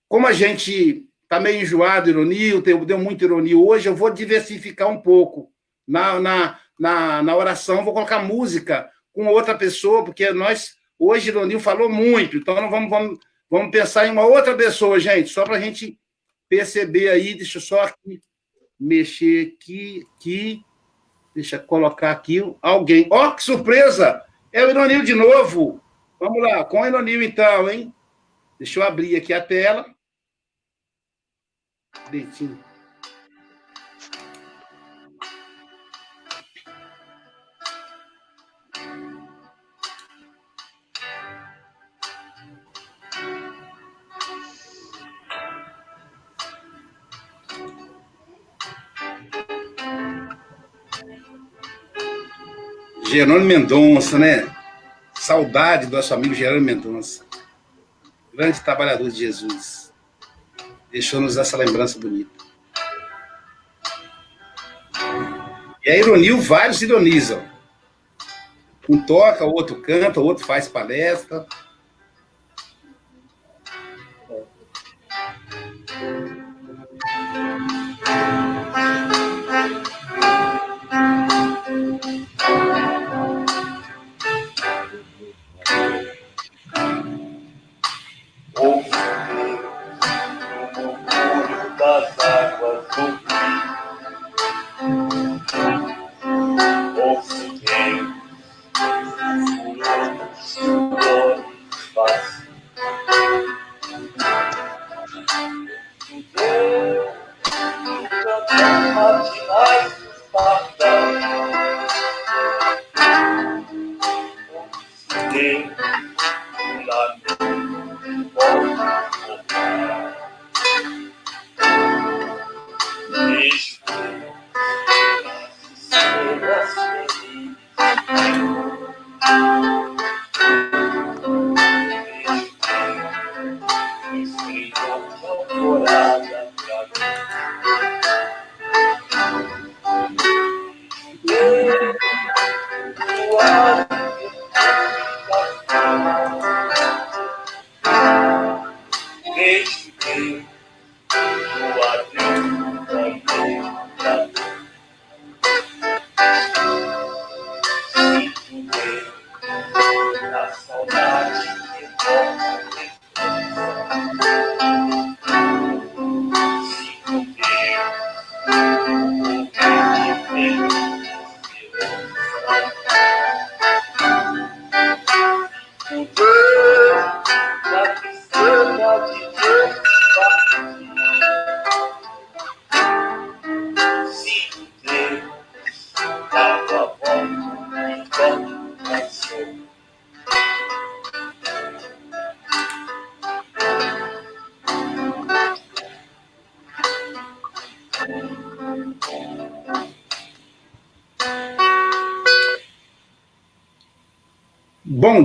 como 0.07 0.25
a 0.25 0.33
gente 0.33 1.05
está 1.21 1.39
meio 1.39 1.61
enjoado, 1.61 2.09
ironia, 2.09 2.59
deu 2.59 2.97
muita 2.97 3.25
ironia 3.25 3.57
hoje, 3.57 3.87
eu 3.87 3.95
vou 3.95 4.09
diversificar 4.09 4.89
um 4.89 4.99
pouco. 4.99 5.51
Na, 5.89 6.19
na, 6.19 6.59
na, 6.79 7.23
na 7.23 7.35
oração, 7.35 7.83
vou 7.83 7.93
colocar 7.93 8.19
música 8.19 8.89
com 9.11 9.25
outra 9.27 9.57
pessoa, 9.57 10.05
porque 10.05 10.31
nós, 10.31 10.75
hoje, 10.97 11.29
Ironil 11.29 11.59
falou 11.59 11.89
muito, 11.89 12.37
então 12.37 12.55
não 12.61 12.69
vamos, 12.69 12.89
vamos, 12.89 13.19
vamos 13.49 13.71
pensar 13.71 14.07
em 14.07 14.11
uma 14.11 14.25
outra 14.25 14.55
pessoa, 14.55 14.99
gente, 14.99 15.29
só 15.29 15.43
para 15.43 15.57
a 15.57 15.59
gente 15.59 15.99
perceber 16.47 17.09
aí, 17.09 17.33
deixa 17.33 17.57
eu 17.57 17.61
só 17.61 17.81
aqui, 17.81 18.21
mexer 18.79 19.55
aqui, 19.55 20.07
aqui, 20.15 20.63
deixa 21.33 21.57
eu 21.57 21.63
colocar 21.63 22.11
aqui 22.11 22.41
alguém. 22.61 23.07
Ó, 23.09 23.27
oh, 23.27 23.35
que 23.35 23.43
surpresa! 23.43 24.23
É 24.51 24.63
o 24.63 24.69
Ironil 24.69 25.03
de 25.03 25.13
novo. 25.13 25.81
Vamos 26.19 26.41
lá, 26.41 26.63
com 26.65 26.81
o 26.81 26.85
Ironil 26.85 27.21
então, 27.23 27.69
hein? 27.69 27.93
Deixa 28.57 28.79
eu 28.79 28.83
abrir 28.83 29.15
aqui 29.15 29.33
a 29.33 29.41
tela. 29.41 29.85
Dentinho. 32.09 32.68
Gerônimo 53.09 53.45
Mendonça, 53.45 54.19
né? 54.19 54.47
Saudade 55.15 55.87
do 55.87 55.95
nosso 55.95 56.13
amigo 56.13 56.35
Gerônimo 56.35 56.67
Mendonça. 56.67 57.25
Grande 58.31 58.61
trabalhador 58.61 59.09
de 59.09 59.17
Jesus. 59.17 59.91
Deixou-nos 60.91 61.35
essa 61.35 61.57
lembrança 61.57 61.97
bonita. 61.97 62.29
E 65.83 65.89
a 65.89 65.97
ironia, 65.97 66.37
vários 66.37 66.83
ironizam. 66.83 67.43
Um 68.87 69.03
toca, 69.03 69.43
o 69.43 69.53
outro 69.53 69.81
canta, 69.81 70.19
o 70.19 70.23
outro 70.23 70.45
faz 70.45 70.67
palestra. 70.67 71.47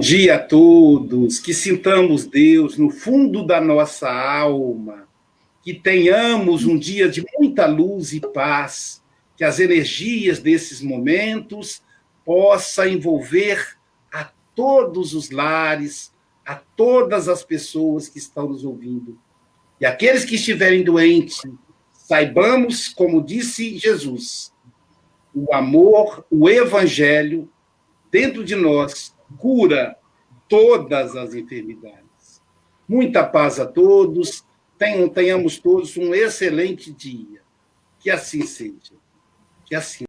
Dia 0.04 0.34
a 0.34 0.38
todos, 0.38 1.38
que 1.38 1.54
sintamos 1.54 2.26
Deus 2.26 2.76
no 2.76 2.90
fundo 2.90 3.42
da 3.42 3.58
nossa 3.58 4.12
alma, 4.12 5.08
que 5.62 5.72
tenhamos 5.72 6.66
um 6.66 6.78
dia 6.78 7.08
de 7.08 7.24
muita 7.38 7.64
luz 7.64 8.12
e 8.12 8.20
paz, 8.20 9.02
que 9.34 9.42
as 9.42 9.58
energias 9.58 10.38
desses 10.38 10.82
momentos 10.82 11.80
possa 12.22 12.86
envolver 12.86 13.78
a 14.12 14.30
todos 14.54 15.14
os 15.14 15.30
lares, 15.30 16.12
a 16.44 16.56
todas 16.56 17.26
as 17.26 17.42
pessoas 17.42 18.06
que 18.06 18.18
estão 18.18 18.46
nos 18.46 18.62
ouvindo. 18.62 19.18
E 19.80 19.86
aqueles 19.86 20.26
que 20.26 20.34
estiverem 20.34 20.84
doentes, 20.84 21.40
saibamos, 21.94 22.88
como 22.88 23.24
disse 23.24 23.78
Jesus, 23.78 24.52
o 25.34 25.54
amor, 25.54 26.26
o 26.30 26.46
evangelho 26.46 27.50
dentro 28.10 28.44
de 28.44 28.54
nós 28.54 29.13
cura 29.38 29.96
todas 30.48 31.16
as 31.16 31.34
enfermidades. 31.34 32.42
Muita 32.88 33.24
paz 33.24 33.58
a 33.58 33.66
todos, 33.66 34.44
tenhamos 35.14 35.58
todos 35.58 35.96
um 35.96 36.14
excelente 36.14 36.92
dia. 36.92 37.42
Que 37.98 38.10
assim 38.10 38.44
seja. 38.46 38.94
Que 39.64 39.74
assim 39.74 40.02